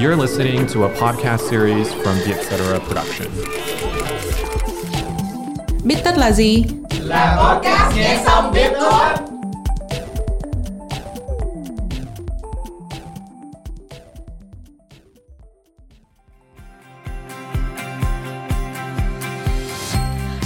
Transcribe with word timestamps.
You're 0.00 0.16
listening 0.16 0.66
to 0.68 0.84
a 0.84 0.88
podcast 0.88 1.48
series 1.50 1.92
from 1.92 2.16
the 2.24 2.32
Etc. 2.34 2.80
Production. 2.86 3.28
Biết 5.84 5.96
tất 6.04 6.18
là 6.18 6.32
gì? 6.32 6.64
Là 7.00 7.36
podcast 7.40 7.96
nghe 7.96 8.22
xong 8.24 8.52
biết 8.54 8.70
thôi. 8.80 9.08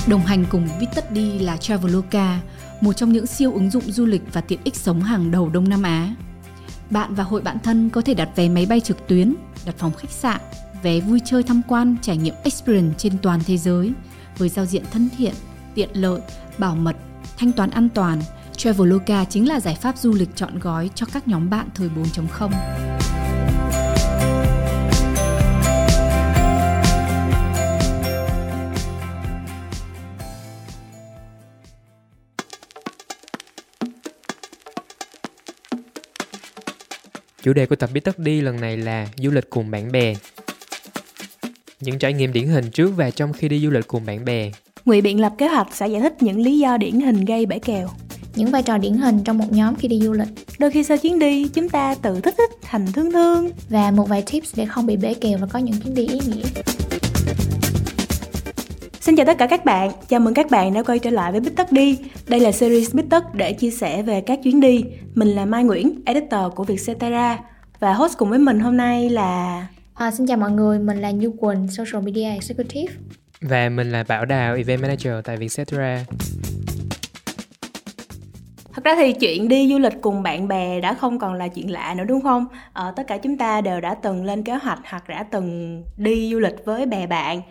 Đồng 0.09 0.21
hành 0.21 0.45
cùng 0.51 0.69
Viết 0.81 0.87
đi 1.11 1.39
là 1.39 1.57
Traveloka, 1.57 2.41
một 2.81 2.93
trong 2.93 3.13
những 3.13 3.27
siêu 3.27 3.53
ứng 3.53 3.71
dụng 3.71 3.85
du 3.87 4.07
lịch 4.07 4.23
và 4.33 4.41
tiện 4.41 4.59
ích 4.65 4.77
sống 4.77 5.03
hàng 5.03 5.31
đầu 5.31 5.49
Đông 5.49 5.69
Nam 5.69 5.83
Á. 5.83 6.09
Bạn 6.93 7.15
và 7.15 7.25
hội 7.25 7.43
bạn 7.43 7.59
thân 7.63 7.91
có 7.91 8.01
thể 8.01 8.15
đặt 8.15 8.29
vé 8.37 8.49
máy 8.49 8.67
bay 8.67 8.81
trực 8.81 9.07
tuyến, 9.07 9.35
đặt 9.67 9.75
phòng 9.79 9.93
khách 9.93 10.11
sạn, 10.11 10.41
vé 10.83 11.01
vui 11.01 11.21
chơi 11.25 11.43
tham 11.43 11.63
quan, 11.69 11.97
trải 12.03 12.17
nghiệm 12.17 12.35
experience 12.45 12.95
trên 12.99 13.13
toàn 13.23 13.41
thế 13.47 13.57
giới 13.57 13.93
với 14.39 14.49
giao 14.49 14.67
diện 14.67 14.85
thân 14.91 15.09
thiện, 15.19 15.35
tiện 15.75 15.89
lợi, 15.93 16.21
bảo 16.59 16.75
mật, 16.75 16.97
thanh 17.37 17.53
toán 17.53 17.71
an 17.71 17.89
toàn. 17.95 18.21
Traveloka 18.57 19.25
chính 19.25 19.49
là 19.49 19.61
giải 19.61 19.75
pháp 19.75 19.99
du 19.99 20.13
lịch 20.13 20.37
chọn 20.37 20.59
gói 20.59 20.91
cho 20.95 21.07
các 21.13 21.29
nhóm 21.29 21.51
bạn 21.51 21.69
thời 21.75 21.89
4.0. 22.39 22.51
Chủ 37.43 37.53
đề 37.53 37.67
của 37.67 37.77
tập 37.77 37.91
Biết 37.93 38.01
Tất 38.05 38.19
Đi 38.19 38.41
lần 38.41 38.61
này 38.61 38.77
là 38.77 39.09
du 39.17 39.31
lịch 39.31 39.51
cùng 39.51 39.71
bạn 39.71 39.93
bè. 39.93 40.15
Những 41.81 41.99
trải 41.99 42.13
nghiệm 42.13 42.33
điển 42.33 42.47
hình 42.47 42.71
trước 42.71 42.93
và 42.97 43.11
trong 43.11 43.33
khi 43.33 43.49
đi 43.49 43.61
du 43.61 43.71
lịch 43.71 43.87
cùng 43.87 44.07
bạn 44.07 44.25
bè. 44.25 44.51
Ngụy 44.85 45.01
biện 45.01 45.21
lập 45.21 45.33
kế 45.39 45.49
hoạch 45.49 45.69
sẽ 45.73 45.89
giải 45.89 46.01
thích 46.01 46.23
những 46.23 46.41
lý 46.41 46.59
do 46.59 46.77
điển 46.77 47.01
hình 47.01 47.25
gây 47.25 47.47
bể 47.47 47.59
kèo. 47.59 47.89
Những 48.37 48.51
vai 48.51 48.63
trò 48.63 48.79
điển 48.79 48.93
hình 48.93 49.25
trong 49.25 49.39
một 49.39 49.53
nhóm 49.53 49.77
khi 49.77 49.89
đi 49.89 50.01
du 50.01 50.13
lịch. 50.13 50.29
Đôi 50.59 50.71
khi 50.71 50.85
sau 50.85 50.97
chuyến 50.97 51.19
đi, 51.19 51.49
chúng 51.49 51.69
ta 51.69 51.95
tự 51.95 52.21
thích 52.21 52.35
thích 52.39 52.51
thành 52.63 52.93
thương 52.93 53.13
thương. 53.13 53.51
Và 53.69 53.91
một 53.91 54.09
vài 54.09 54.23
tips 54.33 54.57
để 54.57 54.67
không 54.67 54.87
bị 54.87 54.97
bể 54.97 55.15
kèo 55.15 55.39
và 55.39 55.47
có 55.47 55.59
những 55.59 55.81
chuyến 55.81 55.95
đi 55.95 56.07
ý 56.07 56.21
nghĩa. 56.27 56.72
Xin 59.03 59.17
chào 59.17 59.27
tất 59.27 59.39
cả 59.39 59.47
các 59.47 59.65
bạn, 59.65 59.91
chào 60.09 60.21
mừng 60.21 60.35
các 60.35 60.51
bạn 60.51 60.75
đã 60.75 60.83
quay 60.83 60.99
trở 60.99 61.11
lại 61.11 61.33
với 61.33 61.41
Bích 61.41 61.57
Tất 61.57 61.73
Đi. 61.73 61.99
Đây 62.29 62.41
là 62.41 62.53
series 62.53 62.95
Bích 62.95 63.11
Tất 63.11 63.35
để 63.35 63.53
chia 63.53 63.71
sẻ 63.71 64.03
về 64.03 64.21
các 64.21 64.39
chuyến 64.43 64.61
đi. 64.61 64.85
Mình 65.15 65.29
là 65.29 65.45
Mai 65.45 65.65
Nguyễn, 65.65 66.01
editor 66.05 66.53
của 66.55 66.65
Vietcetera 66.65 67.39
và 67.81 67.93
host 67.93 68.19
cùng 68.19 68.31
với 68.31 68.39
mình 68.39 68.61
hôm 68.61 68.77
nay 68.77 69.11
là... 69.11 69.67
À, 69.95 70.11
xin 70.11 70.27
chào 70.27 70.37
mọi 70.37 70.51
người, 70.51 70.79
mình 70.79 70.99
là 70.99 71.11
Như 71.11 71.33
Quỳnh, 71.41 71.69
Social 71.69 72.05
Media 72.05 72.29
Executive. 72.29 72.95
Và 73.41 73.69
mình 73.69 73.91
là 73.91 74.05
Bảo 74.09 74.25
Đào, 74.25 74.55
Event 74.55 74.83
Manager 74.83 75.13
tại 75.25 75.37
Vietcetera. 75.37 76.05
Thật 78.75 78.85
ra 78.85 78.95
thì 78.97 79.13
chuyện 79.13 79.49
đi 79.49 79.69
du 79.73 79.79
lịch 79.79 79.95
cùng 80.01 80.23
bạn 80.23 80.49
bè 80.49 80.81
đã 80.81 80.95
không 80.95 81.19
còn 81.19 81.35
là 81.35 81.49
chuyện 81.49 81.71
lạ 81.71 81.95
nữa 81.99 82.05
đúng 82.05 82.21
không? 82.21 82.47
Ờ, 82.73 82.93
tất 82.97 83.03
cả 83.07 83.19
chúng 83.19 83.39
ta 83.39 83.61
đều 83.61 83.81
đã 83.81 83.95
từng 83.95 84.25
lên 84.25 84.43
kế 84.43 84.55
hoạch 84.55 84.79
hoặc 84.85 85.09
đã 85.09 85.23
từng 85.23 85.83
đi 85.97 86.31
du 86.33 86.39
lịch 86.39 86.65
với 86.65 86.87
bè 86.87 87.07
bạn 87.07 87.43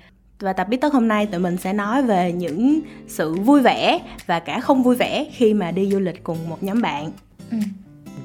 và 0.42 0.53
tập 0.53 0.67
biết 0.67 0.81
tất 0.81 0.94
hôm 0.94 1.08
nay 1.08 1.25
tụi 1.25 1.39
mình 1.39 1.58
sẽ 1.58 1.73
nói 1.73 2.03
về 2.03 2.31
những 2.31 2.81
sự 3.08 3.34
vui 3.34 3.61
vẻ 3.61 4.00
và 4.25 4.39
cả 4.39 4.59
không 4.59 4.84
vui 4.84 4.95
vẻ 4.95 5.25
khi 5.31 5.53
mà 5.53 5.72
đi 5.72 5.92
du 5.92 6.00
lịch 6.00 6.23
cùng 6.23 6.50
một 6.50 6.64
nhóm 6.64 6.81
bạn 6.81 7.11
ừ. 7.52 7.58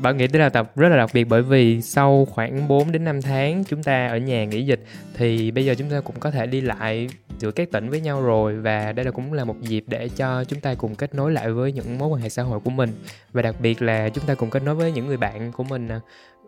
Bạn 0.02 0.16
nghĩ 0.16 0.26
đây 0.26 0.40
là 0.40 0.48
tập 0.48 0.76
rất 0.76 0.88
là 0.88 0.96
đặc 0.96 1.10
biệt 1.14 1.24
bởi 1.24 1.42
vì 1.42 1.82
sau 1.82 2.24
khoảng 2.30 2.68
4 2.68 2.92
đến 2.92 3.04
5 3.04 3.22
tháng 3.22 3.64
chúng 3.64 3.82
ta 3.82 4.06
ở 4.06 4.16
nhà 4.16 4.44
nghỉ 4.44 4.66
dịch 4.66 4.84
thì 5.14 5.50
bây 5.50 5.64
giờ 5.64 5.74
chúng 5.78 5.90
ta 5.90 6.00
cũng 6.00 6.16
có 6.20 6.30
thể 6.30 6.46
đi 6.46 6.60
lại 6.60 7.08
giữa 7.38 7.50
các 7.50 7.70
tỉnh 7.72 7.90
với 7.90 8.00
nhau 8.00 8.22
rồi 8.22 8.56
và 8.56 8.92
đây 8.92 9.04
là 9.04 9.10
cũng 9.10 9.32
là 9.32 9.44
một 9.44 9.60
dịp 9.60 9.84
để 9.86 10.08
cho 10.08 10.44
chúng 10.44 10.60
ta 10.60 10.74
cùng 10.74 10.94
kết 10.94 11.14
nối 11.14 11.32
lại 11.32 11.50
với 11.50 11.72
những 11.72 11.98
mối 11.98 12.08
quan 12.08 12.22
hệ 12.22 12.28
xã 12.28 12.42
hội 12.42 12.60
của 12.60 12.70
mình 12.70 12.90
và 13.32 13.42
đặc 13.42 13.54
biệt 13.60 13.82
là 13.82 14.08
chúng 14.08 14.24
ta 14.24 14.34
cùng 14.34 14.50
kết 14.50 14.62
nối 14.62 14.74
với 14.74 14.92
những 14.92 15.06
người 15.06 15.16
bạn 15.16 15.52
của 15.52 15.64
mình 15.64 15.88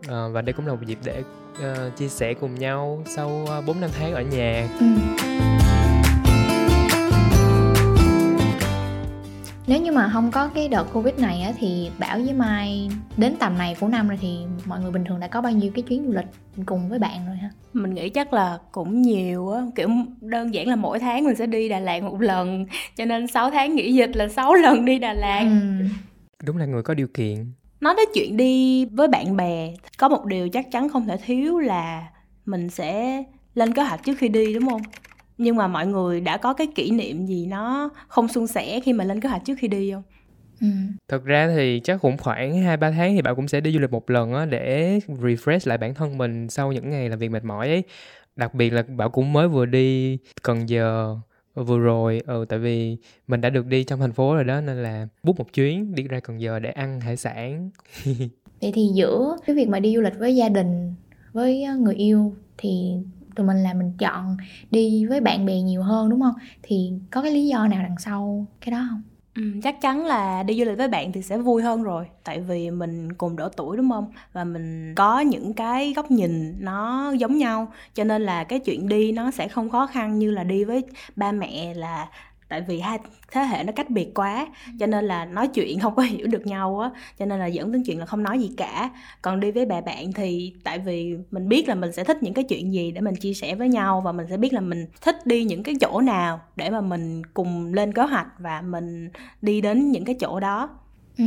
à, 0.08 0.28
và 0.32 0.42
đây 0.42 0.52
cũng 0.52 0.66
là 0.66 0.72
một 0.72 0.80
dịp 0.86 0.98
để 1.04 1.22
uh, 1.52 1.96
chia 1.96 2.08
sẻ 2.08 2.34
cùng 2.34 2.54
nhau 2.54 3.02
sau 3.06 3.46
uh, 3.58 3.66
4 3.66 3.80
năm 3.80 3.90
tháng 3.98 4.14
ở 4.14 4.22
nhà. 4.22 4.68
Ừ. 4.80 4.86
nếu 9.68 9.82
như 9.82 9.92
mà 9.92 10.10
không 10.12 10.30
có 10.30 10.48
cái 10.48 10.68
đợt 10.68 10.84
covid 10.92 11.14
này 11.14 11.40
á 11.40 11.52
thì 11.58 11.90
bảo 11.98 12.18
với 12.18 12.32
mai 12.32 12.90
đến 13.16 13.34
tầm 13.38 13.58
này 13.58 13.76
của 13.80 13.88
năm 13.88 14.08
rồi 14.08 14.18
thì 14.20 14.36
mọi 14.64 14.80
người 14.80 14.90
bình 14.90 15.04
thường 15.04 15.20
đã 15.20 15.28
có 15.28 15.40
bao 15.40 15.52
nhiêu 15.52 15.72
cái 15.74 15.82
chuyến 15.82 16.04
du 16.06 16.12
lịch 16.12 16.26
cùng 16.66 16.88
với 16.88 16.98
bạn 16.98 17.26
rồi 17.26 17.36
ha? 17.36 17.50
Mình 17.72 17.94
nghĩ 17.94 18.08
chắc 18.08 18.32
là 18.32 18.58
cũng 18.72 19.02
nhiều 19.02 19.50
á. 19.50 19.62
Kiểu 19.76 19.88
đơn 20.20 20.54
giản 20.54 20.68
là 20.68 20.76
mỗi 20.76 20.98
tháng 20.98 21.24
mình 21.24 21.36
sẽ 21.36 21.46
đi 21.46 21.68
đà 21.68 21.78
lạt 21.80 22.02
một 22.02 22.20
lần 22.20 22.66
cho 22.96 23.04
nên 23.04 23.26
6 23.26 23.50
tháng 23.50 23.74
nghỉ 23.74 23.94
dịch 23.94 24.10
là 24.16 24.28
6 24.28 24.54
lần 24.62 24.84
đi 24.84 24.98
đà 24.98 25.12
lạt. 25.12 25.40
Ừ. 25.40 25.84
đúng 26.44 26.56
là 26.56 26.66
người 26.66 26.82
có 26.82 26.94
điều 26.94 27.08
kiện. 27.14 27.52
Nói 27.80 27.94
đến 27.96 28.08
chuyện 28.14 28.36
đi 28.36 28.84
với 28.84 29.08
bạn 29.08 29.36
bè 29.36 29.74
có 29.98 30.08
một 30.08 30.24
điều 30.24 30.48
chắc 30.48 30.70
chắn 30.72 30.88
không 30.88 31.06
thể 31.06 31.16
thiếu 31.16 31.58
là 31.58 32.08
mình 32.46 32.70
sẽ 32.70 33.22
lên 33.54 33.72
kế 33.72 33.82
hoạch 33.82 34.04
trước 34.04 34.18
khi 34.18 34.28
đi 34.28 34.54
đúng 34.54 34.68
không 34.68 34.82
nhưng 35.38 35.56
mà 35.56 35.66
mọi 35.66 35.86
người 35.86 36.20
đã 36.20 36.36
có 36.36 36.52
cái 36.54 36.66
kỷ 36.66 36.90
niệm 36.90 37.26
gì 37.26 37.46
nó 37.46 37.90
không 38.08 38.28
suôn 38.28 38.46
sẻ 38.46 38.80
khi 38.80 38.92
mà 38.92 39.04
lên 39.04 39.20
kế 39.20 39.28
hoạch 39.28 39.42
trước 39.44 39.54
khi 39.58 39.68
đi 39.68 39.92
không 39.92 40.02
Ừ. 40.60 40.66
Thật 41.08 41.24
ra 41.24 41.52
thì 41.56 41.80
chắc 41.84 42.00
cũng 42.00 42.18
khoảng 42.18 42.62
2 42.62 42.76
3 42.76 42.90
tháng 42.90 43.14
thì 43.14 43.22
bạn 43.22 43.36
cũng 43.36 43.48
sẽ 43.48 43.60
đi 43.60 43.72
du 43.72 43.78
lịch 43.78 43.90
một 43.90 44.10
lần 44.10 44.34
á 44.34 44.46
để 44.46 44.98
refresh 45.06 45.68
lại 45.68 45.78
bản 45.78 45.94
thân 45.94 46.18
mình 46.18 46.48
sau 46.48 46.72
những 46.72 46.90
ngày 46.90 47.08
làm 47.08 47.18
việc 47.18 47.30
mệt 47.30 47.44
mỏi 47.44 47.68
ấy. 47.68 47.82
Đặc 48.36 48.54
biệt 48.54 48.70
là 48.70 48.82
bảo 48.82 49.10
cũng 49.10 49.32
mới 49.32 49.48
vừa 49.48 49.66
đi 49.66 50.18
Cần 50.42 50.68
Giờ 50.68 51.16
vừa 51.54 51.78
rồi 51.78 52.22
ừ 52.26 52.44
tại 52.48 52.58
vì 52.58 52.96
mình 53.26 53.40
đã 53.40 53.50
được 53.50 53.66
đi 53.66 53.84
trong 53.84 54.00
thành 54.00 54.12
phố 54.12 54.34
rồi 54.34 54.44
đó 54.44 54.60
nên 54.60 54.82
là 54.82 55.06
bút 55.22 55.38
một 55.38 55.52
chuyến 55.52 55.94
đi 55.94 56.02
ra 56.02 56.20
Cần 56.20 56.40
Giờ 56.40 56.58
để 56.58 56.70
ăn 56.70 57.00
hải 57.00 57.16
sản. 57.16 57.70
Vậy 58.60 58.72
thì 58.74 58.88
giữa 58.94 59.36
cái 59.46 59.56
việc 59.56 59.68
mà 59.68 59.80
đi 59.80 59.94
du 59.94 60.00
lịch 60.00 60.18
với 60.18 60.36
gia 60.36 60.48
đình 60.48 60.94
với 61.32 61.66
người 61.78 61.94
yêu 61.94 62.34
thì 62.58 62.92
tụi 63.36 63.46
mình 63.46 63.56
là 63.62 63.74
mình 63.74 63.92
chọn 63.98 64.36
đi 64.70 65.06
với 65.06 65.20
bạn 65.20 65.46
bè 65.46 65.60
nhiều 65.60 65.82
hơn 65.82 66.10
đúng 66.10 66.20
không? 66.20 66.34
Thì 66.62 66.92
có 67.10 67.22
cái 67.22 67.32
lý 67.32 67.46
do 67.46 67.66
nào 67.66 67.82
đằng 67.82 67.98
sau 67.98 68.46
cái 68.60 68.70
đó 68.70 68.86
không? 68.90 69.02
Ừ, 69.34 69.42
chắc 69.62 69.80
chắn 69.80 70.06
là 70.06 70.42
đi 70.42 70.58
du 70.58 70.64
lịch 70.64 70.78
với 70.78 70.88
bạn 70.88 71.12
thì 71.12 71.22
sẽ 71.22 71.38
vui 71.38 71.62
hơn 71.62 71.82
rồi. 71.82 72.06
Tại 72.24 72.40
vì 72.40 72.70
mình 72.70 73.12
cùng 73.12 73.36
độ 73.36 73.48
tuổi 73.48 73.76
đúng 73.76 73.90
không? 73.90 74.12
Và 74.32 74.44
mình 74.44 74.94
có 74.94 75.20
những 75.20 75.54
cái 75.54 75.92
góc 75.96 76.10
nhìn 76.10 76.56
nó 76.64 77.10
giống 77.12 77.38
nhau. 77.38 77.72
Cho 77.94 78.04
nên 78.04 78.22
là 78.22 78.44
cái 78.44 78.58
chuyện 78.58 78.88
đi 78.88 79.12
nó 79.12 79.30
sẽ 79.30 79.48
không 79.48 79.70
khó 79.70 79.86
khăn 79.86 80.18
như 80.18 80.30
là 80.30 80.44
đi 80.44 80.64
với 80.64 80.84
ba 81.16 81.32
mẹ 81.32 81.74
là 81.74 82.08
tại 82.48 82.60
vì 82.68 82.80
hai 82.80 82.98
thế 83.32 83.40
hệ 83.40 83.64
nó 83.64 83.72
cách 83.72 83.90
biệt 83.90 84.14
quá, 84.14 84.46
cho 84.78 84.86
nên 84.86 85.04
là 85.04 85.24
nói 85.24 85.48
chuyện 85.48 85.78
không 85.78 85.94
có 85.94 86.02
hiểu 86.02 86.26
được 86.26 86.46
nhau 86.46 86.80
á, 86.80 86.90
cho 87.18 87.26
nên 87.26 87.38
là 87.38 87.46
dẫn 87.46 87.72
đến 87.72 87.82
chuyện 87.86 87.98
là 87.98 88.06
không 88.06 88.22
nói 88.22 88.40
gì 88.40 88.50
cả. 88.56 88.90
Còn 89.22 89.40
đi 89.40 89.50
với 89.50 89.66
bè 89.66 89.80
bạn 89.80 90.12
thì 90.12 90.52
tại 90.64 90.78
vì 90.78 91.16
mình 91.30 91.48
biết 91.48 91.68
là 91.68 91.74
mình 91.74 91.92
sẽ 91.92 92.04
thích 92.04 92.22
những 92.22 92.34
cái 92.34 92.44
chuyện 92.44 92.72
gì 92.72 92.90
để 92.90 93.00
mình 93.00 93.16
chia 93.16 93.34
sẻ 93.34 93.54
với 93.54 93.68
nhau 93.68 94.00
và 94.00 94.12
mình 94.12 94.26
sẽ 94.30 94.36
biết 94.36 94.52
là 94.52 94.60
mình 94.60 94.86
thích 95.00 95.26
đi 95.26 95.44
những 95.44 95.62
cái 95.62 95.74
chỗ 95.80 96.00
nào 96.00 96.40
để 96.56 96.70
mà 96.70 96.80
mình 96.80 97.22
cùng 97.34 97.74
lên 97.74 97.92
kế 97.92 98.02
hoạch 98.02 98.26
và 98.38 98.62
mình 98.62 99.10
đi 99.42 99.60
đến 99.60 99.90
những 99.90 100.04
cái 100.04 100.14
chỗ 100.20 100.40
đó. 100.40 100.70
Ừ 101.18 101.24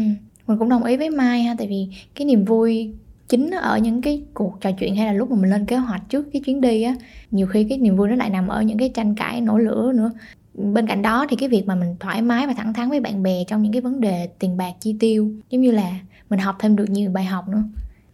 mình 0.47 0.59
cũng 0.59 0.69
đồng 0.69 0.83
ý 0.83 0.97
với 0.97 1.09
mai 1.09 1.43
ha, 1.43 1.55
tại 1.57 1.67
vì 1.67 1.87
cái 2.15 2.25
niềm 2.25 2.45
vui 2.45 2.93
chính 3.29 3.51
ở 3.51 3.77
những 3.77 4.01
cái 4.01 4.23
cuộc 4.33 4.61
trò 4.61 4.71
chuyện 4.79 4.95
hay 4.95 5.05
là 5.05 5.13
lúc 5.13 5.31
mà 5.31 5.37
mình 5.41 5.49
lên 5.49 5.65
kế 5.65 5.75
hoạch 5.75 6.01
trước 6.09 6.27
cái 6.33 6.41
chuyến 6.45 6.61
đi 6.61 6.83
á, 6.83 6.95
nhiều 7.31 7.47
khi 7.47 7.63
cái 7.69 7.77
niềm 7.77 7.95
vui 7.95 8.09
nó 8.09 8.15
lại 8.15 8.29
nằm 8.29 8.47
ở 8.47 8.61
những 8.61 8.77
cái 8.77 8.89
tranh 8.89 9.15
cãi, 9.15 9.41
nổ 9.41 9.57
lửa 9.57 9.91
nữa 9.95 10.11
bên 10.53 10.87
cạnh 10.87 11.01
đó 11.01 11.25
thì 11.29 11.35
cái 11.35 11.49
việc 11.49 11.67
mà 11.67 11.75
mình 11.75 11.95
thoải 11.99 12.21
mái 12.21 12.47
và 12.47 12.53
thẳng 12.53 12.73
thắn 12.73 12.89
với 12.89 12.99
bạn 12.99 13.23
bè 13.23 13.43
trong 13.47 13.61
những 13.61 13.71
cái 13.71 13.81
vấn 13.81 14.01
đề 14.01 14.29
tiền 14.39 14.57
bạc 14.57 14.71
chi 14.79 14.95
tiêu 14.99 15.31
giống 15.49 15.61
như 15.61 15.71
là 15.71 15.99
mình 16.29 16.39
học 16.39 16.55
thêm 16.59 16.75
được 16.75 16.89
nhiều 16.89 17.11
bài 17.11 17.25
học 17.25 17.47
nữa. 17.47 17.63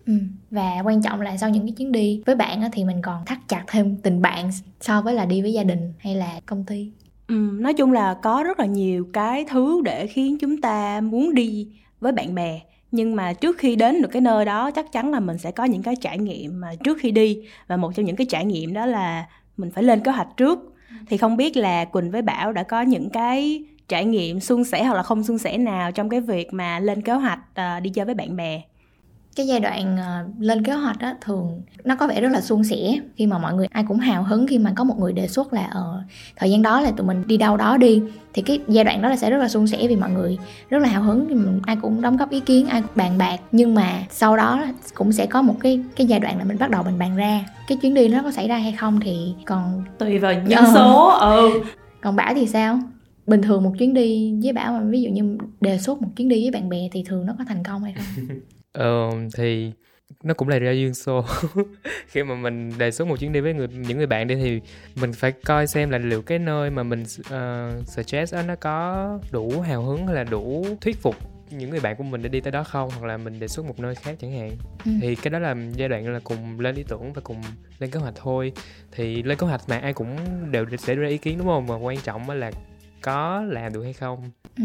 Ừ. 0.07 0.13
và 0.51 0.81
quan 0.85 1.01
trọng 1.01 1.21
là 1.21 1.37
sau 1.37 1.49
những 1.49 1.63
cái 1.63 1.71
chuyến 1.71 1.91
đi 1.91 2.21
với 2.25 2.35
bạn 2.35 2.61
thì 2.71 2.83
mình 2.83 3.01
còn 3.01 3.25
thắt 3.25 3.37
chặt 3.47 3.63
thêm 3.67 3.97
tình 3.97 4.21
bạn 4.21 4.49
so 4.81 5.01
với 5.01 5.13
là 5.13 5.25
đi 5.25 5.41
với 5.41 5.53
gia 5.53 5.63
đình 5.63 5.93
hay 5.99 6.15
là 6.15 6.39
công 6.45 6.63
ty. 6.63 6.91
Ừ, 7.27 7.49
nói 7.59 7.73
chung 7.73 7.91
là 7.91 8.13
có 8.13 8.43
rất 8.43 8.59
là 8.59 8.65
nhiều 8.65 9.07
cái 9.13 9.45
thứ 9.49 9.81
để 9.85 10.07
khiến 10.07 10.37
chúng 10.39 10.61
ta 10.61 11.01
muốn 11.01 11.33
đi 11.33 11.67
với 11.99 12.11
bạn 12.11 12.35
bè. 12.35 12.59
Nhưng 12.91 13.15
mà 13.15 13.33
trước 13.33 13.57
khi 13.57 13.75
đến 13.75 14.01
được 14.01 14.07
cái 14.11 14.21
nơi 14.21 14.45
đó 14.45 14.71
chắc 14.71 14.91
chắn 14.91 15.11
là 15.11 15.19
mình 15.19 15.37
sẽ 15.37 15.51
có 15.51 15.63
những 15.63 15.83
cái 15.83 15.95
trải 15.95 16.17
nghiệm 16.17 16.59
mà 16.59 16.75
trước 16.83 16.97
khi 17.01 17.11
đi. 17.11 17.39
Và 17.67 17.77
một 17.77 17.95
trong 17.95 18.05
những 18.05 18.15
cái 18.15 18.27
trải 18.29 18.45
nghiệm 18.45 18.73
đó 18.73 18.85
là 18.85 19.25
mình 19.57 19.71
phải 19.71 19.83
lên 19.83 19.99
kế 20.03 20.11
hoạch 20.11 20.37
trước 20.37 20.76
thì 21.07 21.17
không 21.17 21.37
biết 21.37 21.57
là 21.57 21.85
quỳnh 21.85 22.11
với 22.11 22.21
bảo 22.21 22.53
đã 22.53 22.63
có 22.63 22.81
những 22.81 23.09
cái 23.09 23.63
trải 23.87 24.05
nghiệm 24.05 24.39
suôn 24.39 24.63
sẻ 24.63 24.83
hoặc 24.83 24.93
là 24.95 25.03
không 25.03 25.23
suôn 25.23 25.37
sẻ 25.37 25.57
nào 25.57 25.91
trong 25.91 26.09
cái 26.09 26.21
việc 26.21 26.53
mà 26.53 26.79
lên 26.79 27.01
kế 27.01 27.13
hoạch 27.13 27.39
uh, 27.39 27.83
đi 27.83 27.89
chơi 27.89 28.05
với 28.05 28.15
bạn 28.15 28.35
bè? 28.35 28.61
Cái 29.37 29.47
giai 29.47 29.59
đoạn 29.59 29.95
uh, 29.95 30.41
lên 30.41 30.63
kế 30.63 30.73
hoạch 30.73 30.99
á 30.99 31.15
thường 31.21 31.61
nó 31.83 31.95
có 31.95 32.07
vẻ 32.07 32.21
rất 32.21 32.31
là 32.31 32.41
suôn 32.41 32.63
sẻ 32.63 32.99
khi 33.15 33.27
mà 33.27 33.37
mọi 33.37 33.53
người 33.53 33.67
ai 33.71 33.83
cũng 33.87 33.99
hào 33.99 34.23
hứng 34.23 34.47
khi 34.47 34.57
mà 34.57 34.73
có 34.75 34.83
một 34.83 34.99
người 34.99 35.13
đề 35.13 35.27
xuất 35.27 35.53
là 35.53 35.65
ở 35.65 35.81
uh, 35.81 36.11
thời 36.35 36.51
gian 36.51 36.61
đó 36.61 36.81
là 36.81 36.91
tụi 36.91 37.07
mình 37.07 37.23
đi 37.27 37.37
đâu 37.37 37.57
đó 37.57 37.77
đi. 37.77 38.01
Thì 38.33 38.41
cái 38.41 38.59
giai 38.67 38.83
đoạn 38.83 39.01
đó 39.01 39.09
là 39.09 39.15
sẽ 39.15 39.29
rất 39.29 39.37
là 39.37 39.47
suôn 39.47 39.67
sẻ 39.67 39.87
vì 39.87 39.95
mọi 39.95 40.09
người 40.09 40.37
rất 40.69 40.79
là 40.79 40.89
hào 40.89 41.01
hứng 41.01 41.59
ai 41.65 41.75
cũng 41.81 42.01
đóng 42.01 42.17
góp 42.17 42.29
ý 42.29 42.39
kiến 42.39 42.67
ai 42.67 42.81
cũng 42.81 42.91
bàn 42.95 43.17
bạc. 43.17 43.39
Nhưng 43.51 43.75
mà 43.75 44.03
sau 44.09 44.37
đó 44.37 44.65
cũng 44.93 45.11
sẽ 45.11 45.25
có 45.25 45.41
một 45.41 45.55
cái 45.59 45.79
cái 45.95 46.07
giai 46.07 46.19
đoạn 46.19 46.37
là 46.37 46.43
mình 46.43 46.57
bắt 46.59 46.69
đầu 46.69 46.83
mình 46.83 46.99
bàn 46.99 47.15
ra 47.15 47.45
cái 47.67 47.77
chuyến 47.81 47.93
đi 47.93 48.07
nó 48.07 48.23
có 48.23 48.31
xảy 48.31 48.47
ra 48.47 48.57
hay 48.57 48.71
không 48.71 48.99
thì 48.99 49.33
còn 49.45 49.83
tùy 49.97 50.19
vào 50.19 50.33
nhân 50.33 50.65
ờ. 50.65 50.71
số 50.75 51.09
ừ. 51.09 51.63
Còn 52.01 52.15
bảo 52.15 52.33
thì 52.35 52.47
sao? 52.47 52.79
Bình 53.27 53.41
thường 53.41 53.63
một 53.63 53.71
chuyến 53.79 53.93
đi 53.93 54.33
với 54.43 54.53
bảo 54.53 54.71
mà 54.71 54.81
ví 54.89 55.01
dụ 55.01 55.09
như 55.09 55.37
đề 55.61 55.77
xuất 55.77 56.01
một 56.01 56.09
chuyến 56.15 56.29
đi 56.29 56.41
với 56.41 56.51
bạn 56.51 56.69
bè 56.69 56.89
thì 56.91 57.03
thường 57.03 57.25
nó 57.25 57.35
có 57.37 57.43
thành 57.47 57.63
công 57.63 57.83
hay 57.83 57.93
không 57.93 58.27
ờ 58.77 59.09
thì 59.37 59.71
nó 60.23 60.33
cũng 60.33 60.47
là 60.47 60.59
ra 60.59 60.71
duyên 60.71 60.93
số 60.93 61.25
khi 62.07 62.23
mà 62.23 62.35
mình 62.35 62.77
đề 62.77 62.91
xuất 62.91 63.07
một 63.07 63.19
chuyến 63.19 63.31
đi 63.31 63.39
với 63.39 63.53
người 63.53 63.67
những 63.67 63.97
người 63.97 64.07
bạn 64.07 64.27
đi 64.27 64.35
thì 64.35 64.61
mình 64.95 65.13
phải 65.13 65.31
coi 65.31 65.67
xem 65.67 65.89
là 65.89 65.97
liệu 65.97 66.21
cái 66.21 66.39
nơi 66.39 66.69
mà 66.69 66.83
mình 66.83 67.03
uh, 67.19 67.87
suggest 67.87 68.33
đó, 68.33 68.41
nó 68.41 68.55
có 68.55 69.19
đủ 69.31 69.61
hào 69.61 69.83
hứng 69.83 70.07
hay 70.07 70.15
là 70.15 70.23
đủ 70.23 70.65
thuyết 70.81 70.97
phục 70.97 71.15
những 71.49 71.69
người 71.69 71.79
bạn 71.79 71.95
của 71.95 72.03
mình 72.03 72.21
để 72.21 72.29
đi 72.29 72.41
tới 72.41 72.51
đó 72.51 72.63
không? 72.63 72.89
Hoặc 72.99 73.07
là 73.07 73.17
mình 73.17 73.39
đề 73.39 73.47
xuất 73.47 73.65
một 73.65 73.79
nơi 73.79 73.95
khác 73.95 74.15
chẳng 74.19 74.31
hạn. 74.31 74.51
Ừ. 74.85 74.91
thì 75.01 75.15
cái 75.15 75.31
đó 75.31 75.39
là 75.39 75.55
giai 75.75 75.89
đoạn 75.89 76.13
là 76.13 76.19
cùng 76.23 76.59
lên 76.59 76.75
ý 76.75 76.83
tưởng 76.87 77.13
và 77.13 77.21
cùng 77.21 77.41
lên 77.79 77.91
kế 77.91 77.99
hoạch 77.99 78.13
thôi. 78.15 78.51
Thì 78.91 79.23
lên 79.23 79.37
kế 79.37 79.47
hoạch 79.47 79.61
mà 79.69 79.77
ai 79.77 79.93
cũng 79.93 80.17
đều 80.51 80.65
sẽ 80.77 80.95
đưa 80.95 81.01
ra 81.01 81.07
ý 81.07 81.17
kiến 81.17 81.37
đúng 81.37 81.47
không? 81.47 81.67
Mà 81.67 81.75
quan 81.75 81.97
trọng 81.97 82.29
là 82.29 82.51
có 83.01 83.43
làm 83.47 83.73
được 83.73 83.83
hay 83.83 83.93
không. 83.93 84.31
Ừ. 84.57 84.63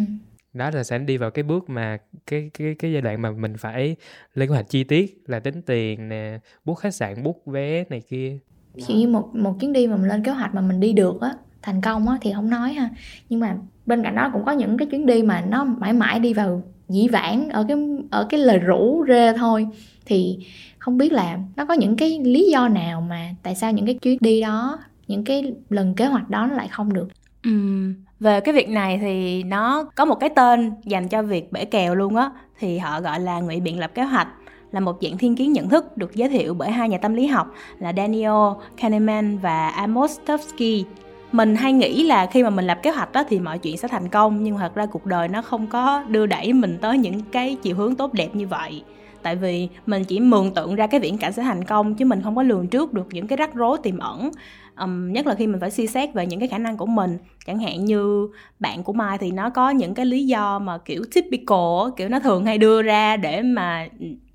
đó 0.54 0.70
là 0.70 0.84
sẽ 0.84 0.98
đi 0.98 1.16
vào 1.16 1.30
cái 1.30 1.42
bước 1.42 1.70
mà 1.70 1.98
cái 2.26 2.50
cái 2.58 2.74
cái 2.78 2.92
giai 2.92 3.02
đoạn 3.02 3.22
mà 3.22 3.30
mình 3.30 3.56
phải 3.56 3.96
lên 4.34 4.48
kế 4.48 4.54
hoạch 4.54 4.68
chi 4.68 4.84
tiết 4.84 5.22
là 5.26 5.40
tính 5.40 5.62
tiền 5.62 6.08
nè 6.08 6.38
bút 6.64 6.74
khách 6.74 6.94
sạn 6.94 7.22
bút 7.22 7.42
vé 7.46 7.84
này 7.90 8.00
kia. 8.08 8.38
Ví 8.74 8.82
dụ 8.88 8.94
như 8.94 9.08
một 9.08 9.34
một 9.34 9.56
chuyến 9.60 9.72
đi 9.72 9.86
mà 9.86 9.96
mình 9.96 10.08
lên 10.08 10.24
kế 10.24 10.32
hoạch 10.32 10.54
mà 10.54 10.60
mình 10.60 10.80
đi 10.80 10.92
được 10.92 11.20
á 11.20 11.34
thành 11.62 11.80
công 11.80 12.08
á 12.08 12.18
thì 12.20 12.32
không 12.34 12.50
nói 12.50 12.72
ha. 12.72 12.90
Nhưng 13.28 13.40
mà 13.40 13.56
bên 13.86 14.02
cạnh 14.02 14.14
đó 14.14 14.30
cũng 14.32 14.44
có 14.44 14.52
những 14.52 14.76
cái 14.76 14.88
chuyến 14.90 15.06
đi 15.06 15.22
mà 15.22 15.40
nó 15.40 15.64
mãi 15.64 15.92
mãi 15.92 16.20
đi 16.20 16.34
vào 16.34 16.62
dĩ 16.88 17.08
vãng 17.08 17.48
ở 17.48 17.64
cái 17.68 17.76
ở 18.10 18.26
cái 18.30 18.40
lời 18.40 18.58
rủ 18.58 19.04
rê 19.08 19.32
thôi. 19.36 19.66
Thì 20.06 20.38
không 20.78 20.98
biết 20.98 21.12
là 21.12 21.38
nó 21.56 21.64
có 21.64 21.74
những 21.74 21.96
cái 21.96 22.20
lý 22.24 22.50
do 22.50 22.68
nào 22.68 23.00
mà 23.00 23.34
tại 23.42 23.54
sao 23.54 23.72
những 23.72 23.86
cái 23.86 23.94
chuyến 23.94 24.18
đi 24.20 24.40
đó 24.40 24.78
những 25.08 25.24
cái 25.24 25.54
lần 25.70 25.94
kế 25.94 26.06
hoạch 26.06 26.30
đó 26.30 26.46
nó 26.46 26.54
lại 26.54 26.68
không 26.68 26.92
được? 26.92 27.08
Uhm, 27.48 27.94
về 28.22 28.40
cái 28.40 28.54
việc 28.54 28.68
này 28.68 28.98
thì 28.98 29.42
nó 29.42 29.84
có 29.94 30.04
một 30.04 30.14
cái 30.14 30.30
tên 30.30 30.72
dành 30.84 31.08
cho 31.08 31.22
việc 31.22 31.52
bể 31.52 31.64
kèo 31.64 31.94
luôn 31.94 32.16
á. 32.16 32.30
Thì 32.58 32.78
họ 32.78 33.00
gọi 33.00 33.20
là 33.20 33.40
ngụy 33.40 33.60
biện 33.60 33.78
lập 33.78 33.90
kế 33.94 34.02
hoạch, 34.02 34.28
là 34.72 34.80
một 34.80 34.96
dạng 35.02 35.18
thiên 35.18 35.36
kiến 35.36 35.52
nhận 35.52 35.68
thức 35.68 35.96
được 35.96 36.14
giới 36.14 36.28
thiệu 36.28 36.54
bởi 36.54 36.70
hai 36.70 36.88
nhà 36.88 36.98
tâm 36.98 37.14
lý 37.14 37.26
học 37.26 37.46
là 37.78 37.92
Daniel 37.96 38.32
Kahneman 38.76 39.38
và 39.38 39.68
Amos 39.68 40.18
Tversky. 40.26 40.84
Mình 41.32 41.56
hay 41.56 41.72
nghĩ 41.72 42.04
là 42.04 42.26
khi 42.26 42.42
mà 42.42 42.50
mình 42.50 42.66
lập 42.66 42.78
kế 42.82 42.90
hoạch 42.90 43.12
đó 43.12 43.24
thì 43.28 43.38
mọi 43.38 43.58
chuyện 43.58 43.76
sẽ 43.76 43.88
thành 43.88 44.08
công, 44.08 44.42
nhưng 44.42 44.58
thật 44.58 44.74
ra 44.74 44.86
cuộc 44.86 45.06
đời 45.06 45.28
nó 45.28 45.42
không 45.42 45.66
có 45.66 46.04
đưa 46.08 46.26
đẩy 46.26 46.52
mình 46.52 46.78
tới 46.80 46.98
những 46.98 47.20
cái 47.32 47.56
chiều 47.62 47.76
hướng 47.76 47.94
tốt 47.94 48.12
đẹp 48.12 48.28
như 48.32 48.46
vậy 48.46 48.82
tại 49.22 49.36
vì 49.36 49.68
mình 49.86 50.04
chỉ 50.04 50.20
mường 50.20 50.54
tượng 50.54 50.74
ra 50.74 50.86
cái 50.86 51.00
viễn 51.00 51.18
cảnh 51.18 51.32
sẽ 51.32 51.42
thành 51.42 51.64
công 51.64 51.94
chứ 51.94 52.04
mình 52.04 52.22
không 52.22 52.36
có 52.36 52.42
lường 52.42 52.68
trước 52.68 52.92
được 52.92 53.06
những 53.10 53.26
cái 53.26 53.36
rắc 53.36 53.54
rối 53.54 53.78
tiềm 53.82 53.98
ẩn. 53.98 54.30
Um, 54.80 55.12
nhất 55.12 55.26
là 55.26 55.34
khi 55.34 55.46
mình 55.46 55.60
phải 55.60 55.70
suy 55.70 55.86
xét 55.86 56.14
về 56.14 56.26
những 56.26 56.38
cái 56.38 56.48
khả 56.48 56.58
năng 56.58 56.76
của 56.76 56.86
mình. 56.86 57.18
Chẳng 57.46 57.58
hạn 57.58 57.84
như 57.84 58.28
bạn 58.60 58.82
của 58.82 58.92
mai 58.92 59.18
thì 59.18 59.30
nó 59.30 59.50
có 59.50 59.70
những 59.70 59.94
cái 59.94 60.06
lý 60.06 60.26
do 60.26 60.58
mà 60.58 60.78
kiểu 60.78 61.02
typical 61.14 61.90
kiểu 61.96 62.08
nó 62.08 62.20
thường 62.20 62.44
hay 62.44 62.58
đưa 62.58 62.82
ra 62.82 63.16
để 63.16 63.42
mà 63.42 63.88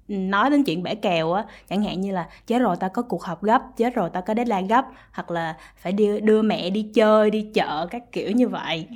nói 0.07 0.50
đến 0.50 0.63
chuyện 0.63 0.84
bể 0.84 0.95
kèo 0.95 1.33
á. 1.33 1.45
Chẳng 1.69 1.83
hạn 1.83 2.01
như 2.01 2.12
là 2.12 2.28
chết 2.48 2.60
rồi 2.60 2.75
ta 2.75 2.88
có 2.88 3.01
cuộc 3.01 3.24
họp 3.24 3.44
gấp 3.44 3.62
chết 3.78 3.95
rồi 3.95 4.10
ta 4.10 4.22
có 4.22 4.33
deadline 4.33 4.68
gấp. 4.68 4.86
Hoặc 5.12 5.31
là 5.31 5.56
phải 5.78 5.94
đưa 5.94 6.19
đưa 6.19 6.42
mẹ 6.42 6.69
đi 6.69 6.83
chơi 6.94 7.30
đi 7.31 7.45
chợ 7.54 7.88
các 7.92 8.12
kiểu 8.12 8.31
như 8.31 8.48
vậy. 8.48 8.88